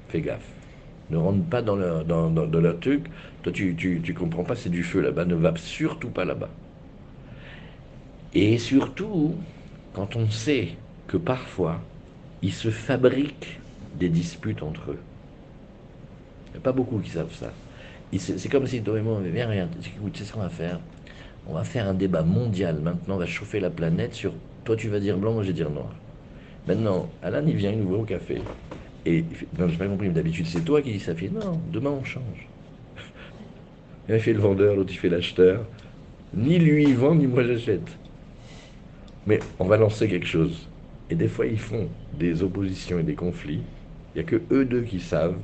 Fais 0.08 0.22
gaffe. 0.22 0.56
Ne 1.10 1.16
rentre 1.18 1.48
pas 1.48 1.62
dans 1.62 1.76
leur, 1.76 2.04
dans, 2.04 2.30
dans- 2.30 2.46
leur 2.60 2.80
truc. 2.80 3.08
Toi, 3.42 3.52
tu, 3.52 3.76
tu, 3.76 4.02
tu 4.02 4.14
comprends 4.14 4.44
pas, 4.44 4.56
c'est 4.56 4.70
du 4.70 4.84
feu 4.84 5.00
là-bas. 5.00 5.24
Ne 5.26 5.34
va 5.36 5.54
surtout 5.56 6.10
pas 6.10 6.24
là-bas. 6.24 6.56
Et 8.32 8.58
surtout, 8.58 9.44
quand 9.92 10.14
on 10.16 10.30
sait 10.30 10.78
que 11.06 11.16
parfois, 11.16 11.88
ils 12.42 12.52
se 12.52 12.70
fabriquent 12.70 13.62
des 13.92 14.08
disputes 14.08 14.62
entre 14.62 14.92
eux. 14.92 15.06
Il 16.48 16.52
n'y 16.52 16.58
a 16.58 16.60
pas 16.60 16.72
beaucoup 16.72 17.00
qui 17.00 17.10
savent 17.10 17.32
ça. 17.34 17.58
C'est 18.18 18.48
comme 18.48 18.66
si 18.66 18.82
toi 18.82 18.98
et 18.98 19.02
moi, 19.02 19.14
on 19.14 19.18
avait 19.18 19.32
bien 19.32 19.48
rien. 19.48 19.70
Écoute, 19.96 20.16
c'est 20.16 20.24
ce 20.24 20.32
qu'on 20.32 20.40
va 20.40 20.50
faire. 20.50 20.80
On 21.46 21.54
va 21.54 21.64
faire 21.64 21.88
un 21.88 21.94
débat 21.94 22.22
mondial. 22.24 22.80
Maintenant, 22.80 23.16
on 23.16 23.18
va 23.18 23.26
chauffer 23.26 23.60
la 23.60 23.70
planète 23.70 24.14
sur 24.14 24.34
toi, 24.66 24.76
tu 24.76 24.88
vas 24.88 25.00
dire 25.00 25.16
blanc, 25.16 25.32
moi, 25.32 25.42
je 25.42 25.48
vais 25.48 25.54
dire 25.54 25.70
noir. 25.70 25.94
Maintenant, 26.66 27.08
Alan, 27.22 27.46
il 27.46 27.56
vient, 27.56 27.70
il 27.70 27.78
nous 27.78 27.88
voit 27.88 27.98
au 27.98 28.04
café. 28.04 28.42
Et 29.06 29.18
il 29.18 29.34
fait, 29.34 29.46
non, 29.58 29.68
j'ai 29.68 29.78
pas 29.78 29.86
compris, 29.86 30.08
mais 30.08 30.14
d'habitude, 30.14 30.46
c'est 30.46 30.62
toi 30.62 30.82
qui 30.82 30.92
dis 30.92 31.00
ça. 31.00 31.14
Fait, 31.14 31.28
non, 31.28 31.60
demain, 31.72 31.90
on 31.90 32.04
change. 32.04 32.48
Il 34.08 34.20
fait 34.20 34.32
le 34.32 34.40
vendeur, 34.40 34.76
l'autre, 34.76 34.92
il 34.92 34.98
fait 34.98 35.08
l'acheteur. 35.08 35.64
Ni 36.34 36.58
lui, 36.58 36.84
il 36.84 36.96
vend, 36.96 37.14
ni 37.14 37.26
moi, 37.26 37.44
j'achète. 37.44 37.98
Mais 39.26 39.40
on 39.58 39.64
va 39.66 39.76
lancer 39.76 40.08
quelque 40.08 40.26
chose. 40.26 40.68
Et 41.08 41.14
des 41.14 41.28
fois, 41.28 41.46
ils 41.46 41.58
font 41.58 41.88
des 42.12 42.42
oppositions 42.42 42.98
et 42.98 43.04
des 43.04 43.14
conflits. 43.14 43.62
Il 44.14 44.18
n'y 44.18 44.20
a 44.20 44.24
que 44.24 44.42
eux 44.52 44.64
deux 44.64 44.82
qui 44.82 45.00
savent. 45.00 45.38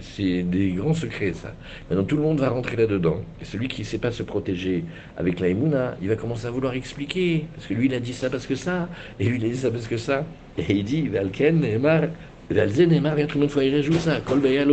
C'est 0.00 0.42
des 0.42 0.72
grands 0.72 0.94
secrets, 0.94 1.34
ça. 1.34 1.56
Maintenant, 1.88 2.04
tout 2.04 2.16
le 2.16 2.22
monde 2.22 2.40
va 2.40 2.48
rentrer 2.48 2.74
là-dedans. 2.76 3.32
Et 3.38 3.44
celui 3.44 3.68
qui 3.68 3.82
ne 3.82 3.86
sait 3.86 3.98
pas 4.00 4.10
se 4.10 4.24
protéger 4.24 4.86
avec 5.16 5.38
la 5.38 5.48
Emouna, 5.48 5.96
il 6.00 6.08
va 6.08 6.16
commencer 6.16 6.46
à 6.46 6.50
vouloir 6.50 6.74
expliquer. 6.74 7.50
Parce 7.54 7.66
que 7.68 7.74
lui, 7.74 7.86
il 7.86 7.94
a 7.94 8.00
dit 8.00 8.12
ça 8.14 8.28
parce 8.28 8.46
que 8.46 8.56
ça. 8.56 8.90
Et 9.20 9.28
lui, 9.28 9.38
il 9.38 9.44
a 9.44 9.48
dit 9.48 9.56
ça 9.56 9.70
parce 9.70 9.86
que 9.86 9.96
ça. 9.96 10.26
Et 10.56 10.72
il 10.74 10.84
dit, 10.84 11.08
Valken, 11.08 11.60
Neymar, 11.60 12.08
Valzen, 12.50 12.90
Neymar, 12.90 13.16
tout 13.28 13.36
le 13.38 13.42
monde 13.42 13.50
fois, 13.50 13.64
il 13.64 13.74
rajoute 13.74 14.00
ça. 14.00 14.20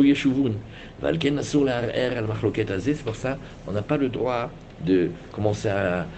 Yeshuvun. 0.04 0.62
Valken, 1.00 1.38
asur 1.38 1.64
la 1.66 1.78
al. 1.80 2.28
C'est 2.80 3.04
pour 3.04 3.16
ça 3.16 3.40
on 3.66 3.72
n'a 3.74 3.84
pas 3.84 3.98
le 3.98 4.10
droit 4.10 4.58
de 4.80 5.14
commencer 5.32 5.70
à, 5.70 6.10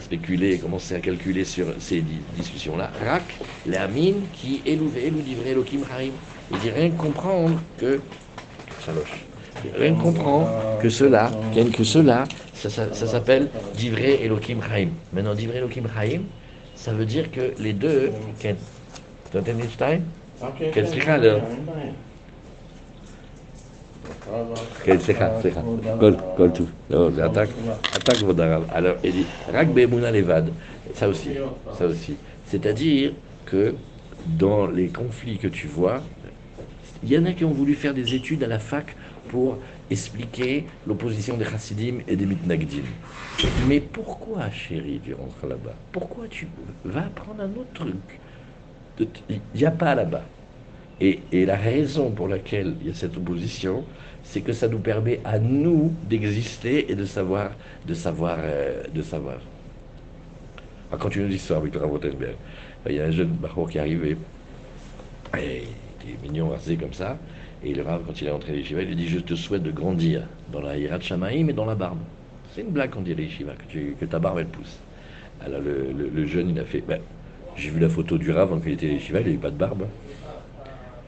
spéculer, 0.00 0.58
commencer 0.60 0.94
à 0.94 1.00
calculer 1.00 1.44
sur 1.44 1.74
ces 1.80 2.02
di- 2.02 2.24
discussions-là. 2.28 2.92
Rak, 2.94 3.40
la 3.64 3.88
mine 3.88 4.30
qui 4.30 4.62
est 4.64 4.76
louvé, 4.76 5.06
Elohim 5.06 5.82
Harim. 5.90 6.20
Il 6.50 6.58
dit 6.58 6.70
rien 6.70 6.90
comprendre 6.92 7.64
que. 7.76 8.04
Chaloche. 8.87 9.27
Rien 9.75 9.93
que 9.95 10.01
comprendre 10.01 10.49
que 10.81 10.89
cela, 10.89 11.31
qu'en- 11.53 11.69
que 11.71 11.83
cela, 11.83 12.27
ça, 12.53 12.69
ça- 12.69 12.91
ça 12.93 13.07
s'appelle 13.07 13.49
Divrei 13.73 14.23
Elohim 14.25 14.59
Haim. 14.69 14.89
Maintenant, 15.13 15.35
Divrei 15.35 15.57
Elohim 15.59 15.85
Haim, 15.97 16.21
ça 16.75 16.91
veut 16.93 17.05
dire 17.05 17.31
que 17.31 17.53
les 17.59 17.73
deux. 17.73 18.11
Ken, 18.39 18.55
אתה 19.29 19.39
נותן 19.39 19.57
לי 19.57 19.69
שתיים? 19.69 20.01
כן, 20.73 20.85
סליחה, 20.85 21.17
לא. 21.17 21.39
כן, 24.83 24.99
סליחה, 24.99 25.41
סליחה. 25.41 25.61
כל, 25.99 26.13
כל 26.37 26.49
טוב. 26.51 26.71
לא, 26.89 27.11
זה 27.11 27.25
אתה, 27.25 27.43
אתה 27.97 28.15
כבוד 28.15 28.39
הרב. 28.39 28.63
Alors, 28.69 28.97
il 29.03 29.11
dit, 29.11 29.27
רק 29.53 29.67
באמונה 29.67 30.11
לבד. 30.11 30.41
Ça 30.95 31.07
aussi, 31.07 31.29
ça 31.77 31.85
aussi. 31.85 32.13
C'est-à-dire 32.45 33.11
que 33.45 33.73
dans 34.25 34.67
les 34.67 34.89
conflits 34.89 35.37
que 35.37 35.47
tu 35.47 35.67
vois, 35.67 36.01
il 37.02 37.12
y 37.12 37.18
en 37.18 37.24
a 37.26 37.32
qui 37.32 37.44
ont 37.44 37.52
voulu 37.52 37.74
faire 37.74 37.94
des 37.94 38.14
études 38.14 38.42
à 38.42 38.46
la 38.46 38.58
fac 38.58 38.96
pour 39.28 39.58
expliquer 39.90 40.66
l'opposition 40.86 41.36
des 41.36 41.44
chassidim 41.44 41.98
et 42.08 42.16
des 42.16 42.26
mitnagdim. 42.26 42.84
Mais 43.68 43.80
pourquoi, 43.80 44.50
chérie, 44.50 45.00
tu 45.04 45.14
rentres 45.14 45.46
là-bas? 45.46 45.74
Pourquoi 45.92 46.26
tu 46.28 46.48
vas 46.84 47.06
apprendre 47.06 47.42
un 47.42 47.50
autre 47.50 47.72
truc? 47.74 48.20
Il 49.28 49.40
n'y 49.54 49.64
a 49.64 49.70
pas 49.70 49.94
là-bas. 49.94 50.24
Et, 51.00 51.20
la 51.46 51.56
raison 51.56 52.10
pour 52.10 52.26
laquelle 52.26 52.74
il 52.80 52.88
y 52.88 52.90
a 52.90 52.94
cette 52.94 53.16
opposition, 53.16 53.84
c'est 54.24 54.40
que 54.40 54.52
ça 54.52 54.66
nous 54.66 54.80
permet 54.80 55.20
à 55.24 55.38
nous 55.38 55.92
d'exister 56.08 56.90
et 56.90 56.96
de 56.96 57.04
savoir, 57.04 57.52
de 57.86 57.94
savoir, 57.94 58.38
euh, 58.42 58.82
de 58.92 59.02
savoir. 59.02 59.38
On 60.90 60.96
va 60.96 61.00
continuer 61.00 61.28
l'histoire 61.28 61.60
avec 61.60 61.74
le. 61.74 61.80
Il 62.88 62.96
y 62.96 63.00
a 63.00 63.04
un 63.04 63.10
jeune 63.10 63.28
Bachour 63.28 63.70
qui 63.70 63.78
est 63.78 63.80
arrivé, 63.80 64.16
et 65.38 65.64
il 66.04 66.10
est 66.14 66.22
mignon, 66.22 66.50
rasé 66.50 66.76
comme 66.76 66.92
ça, 66.92 67.18
et 67.62 67.74
le 67.74 67.82
Rav, 67.82 68.02
quand 68.06 68.20
il 68.20 68.28
est 68.28 68.30
entré 68.30 68.52
à 68.52 68.54
l'Yeshiva, 68.54 68.82
il 68.82 68.88
lui 68.88 68.96
dit 68.96 69.08
Je 69.08 69.18
te 69.18 69.34
souhaite 69.34 69.62
de 69.62 69.70
grandir 69.70 70.22
dans 70.52 70.60
la 70.60 70.76
Hirat 70.76 71.00
Shamaïm 71.00 71.50
et 71.50 71.52
dans 71.52 71.64
la 71.64 71.74
barbe. 71.74 71.98
C'est 72.54 72.62
une 72.62 72.70
blague 72.70 72.90
qu'on 72.90 73.02
dit 73.02 73.12
à 73.12 73.14
que, 73.54 73.64
tu- 73.68 73.96
que 74.00 74.04
ta 74.04 74.18
barbe 74.18 74.38
elle 74.38 74.46
pousse. 74.46 74.78
Alors 75.44 75.60
le, 75.60 75.92
le- 75.92 76.26
jeune, 76.26 76.50
il 76.50 76.58
a 76.58 76.64
fait 76.64 76.80
Ben, 76.80 77.00
J'ai 77.56 77.70
vu 77.70 77.80
la 77.80 77.88
photo 77.88 78.16
du 78.18 78.30
Rav 78.30 78.48
quand 78.50 78.60
il 78.66 78.72
était 78.72 78.86
à 78.86 78.90
l'Yeshiva, 78.90 79.20
il 79.20 79.26
n'avait 79.26 79.36
pas 79.38 79.50
de 79.50 79.56
barbe. 79.56 79.86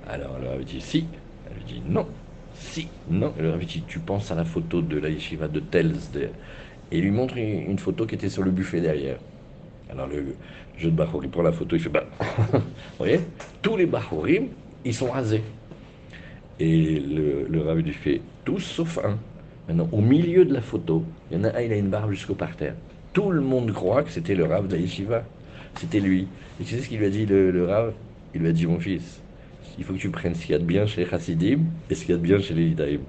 Alors 0.09 0.39
le 0.43 0.49
Rav 0.49 0.65
dit 0.65 0.81
Si. 0.81 1.07
Elle 1.49 1.57
lui 1.57 1.65
dit 1.65 1.83
Non. 1.89 2.07
Si. 2.55 2.89
Non. 3.09 3.33
Le 3.39 3.51
Rav 3.51 3.65
dit 3.65 3.83
Tu 3.87 3.99
penses 4.01 4.31
à 4.31 4.35
la 4.35 4.45
photo 4.45 4.83
de 4.83 4.99
la 4.99 5.09
de 5.09 5.61
Tels 5.61 5.95
Et 6.91 6.99
il 6.99 7.03
lui 7.03 7.11
montre 7.11 7.37
une, 7.37 7.71
une 7.71 7.79
photo 7.79 8.07
qui 8.07 8.17
était 8.17 8.29
sur 8.29 8.43
le 8.43 8.51
buffet 8.51 8.81
derrière. 8.81 9.19
Alors 9.91 10.07
le 10.07 10.37
jeune 10.79 10.93
Bachour, 10.93 11.25
il 11.25 11.31
prend 11.31 11.43
la 11.43 11.53
photo, 11.53 11.77
il 11.77 11.83
fait 11.83 11.89
Bah, 11.89 12.05
vous 12.53 12.61
voyez, 12.99 13.21
tous 13.63 13.77
les 13.77 13.87
Bachorim, 13.87 14.49
ils 14.85 14.95
sont 14.95 15.11
rasés. 15.11 15.43
Et 16.59 17.01
le, 17.01 17.47
le 17.49 17.63
Rav 17.63 17.79
lui 17.79 17.93
fait 17.93 18.29
tous 18.45 18.61
sauf 18.61 18.99
un. 19.05 19.19
Maintenant, 19.69 19.89
au 19.93 20.01
milieu 20.01 20.45
de 20.45 20.53
la 20.53 20.63
photo, 20.63 21.15
il 21.31 21.37
y 21.39 21.41
en 21.41 21.45
a 21.45 21.57
un, 21.57 21.61
il 21.63 21.73
a 21.73 21.77
une 21.77 21.91
barbe 21.91 22.11
jusqu'au 22.13 22.35
parterre. 22.35 22.77
Tout 23.13 23.31
le 23.31 23.41
monde 23.41 23.73
croit 23.73 24.03
que 24.05 24.11
c'était 24.11 24.35
le 24.35 24.45
Rav 24.45 24.67
de 24.69 24.75
la 24.77 24.81
Yeshiva. 24.81 25.31
C'était 25.75 26.01
lui. 26.01 26.33
Et 26.59 26.65
tu 26.65 26.75
sais 26.75 26.83
ce 26.83 26.89
qu'il 26.89 26.99
lui 26.99 27.07
a 27.07 27.11
dit, 27.11 27.27
le, 27.27 27.51
le 27.51 27.65
Rav 27.67 27.95
Il 28.35 28.43
lui 28.43 28.49
a 28.49 28.53
dit 28.53 28.67
Mon 28.67 28.79
fils, 28.81 29.25
il 29.79 29.85
faut 29.85 29.95
que 29.95 29.99
tu 29.99 30.11
prennes 30.11 30.35
ce 30.35 30.43
qu'il 30.43 30.53
y 30.53 30.55
a 30.55 30.59
de 30.59 30.65
bien 30.65 30.87
chez 30.87 31.03
les 31.03 31.09
Chassidim 31.11 31.61
et 31.89 31.95
ce 31.95 32.01
qu'il 32.03 32.11
y 32.11 32.15
a 32.15 32.19
de 32.19 32.23
bien 32.23 32.39
chez 32.41 32.55
les 32.55 32.65
Yidaïm. 32.69 33.07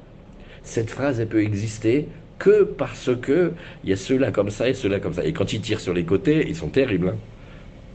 Cette 0.64 0.90
phrase, 0.92 1.20
elle 1.20 1.30
peut 1.30 1.42
exister 1.44 2.10
que 2.40 2.64
parce 2.64 3.16
que 3.22 3.56
il 3.84 3.90
y 3.90 3.94
a 3.94 3.98
ceux-là 3.98 4.32
comme 4.32 4.50
ça 4.50 4.70
et 4.70 4.74
ceux-là 4.74 5.00
comme 5.00 5.14
ça. 5.14 5.26
Et 5.26 5.34
quand 5.34 5.54
ils 5.54 5.62
tirent 5.62 5.80
sur 5.82 5.94
les 5.94 6.06
côtés, 6.06 6.48
ils 6.48 6.56
sont 6.56 6.70
terribles. 6.70 7.10
hein. 7.10 7.20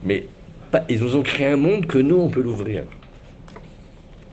Mais 0.02 0.34
pas- 0.70 0.84
ils 0.88 1.00
nous 1.00 1.16
ont 1.16 1.22
créé 1.22 1.46
un 1.46 1.56
monde 1.56 1.86
que 1.86 1.98
nous, 1.98 2.16
on 2.16 2.30
peut 2.30 2.42
l'ouvrir. 2.42 2.86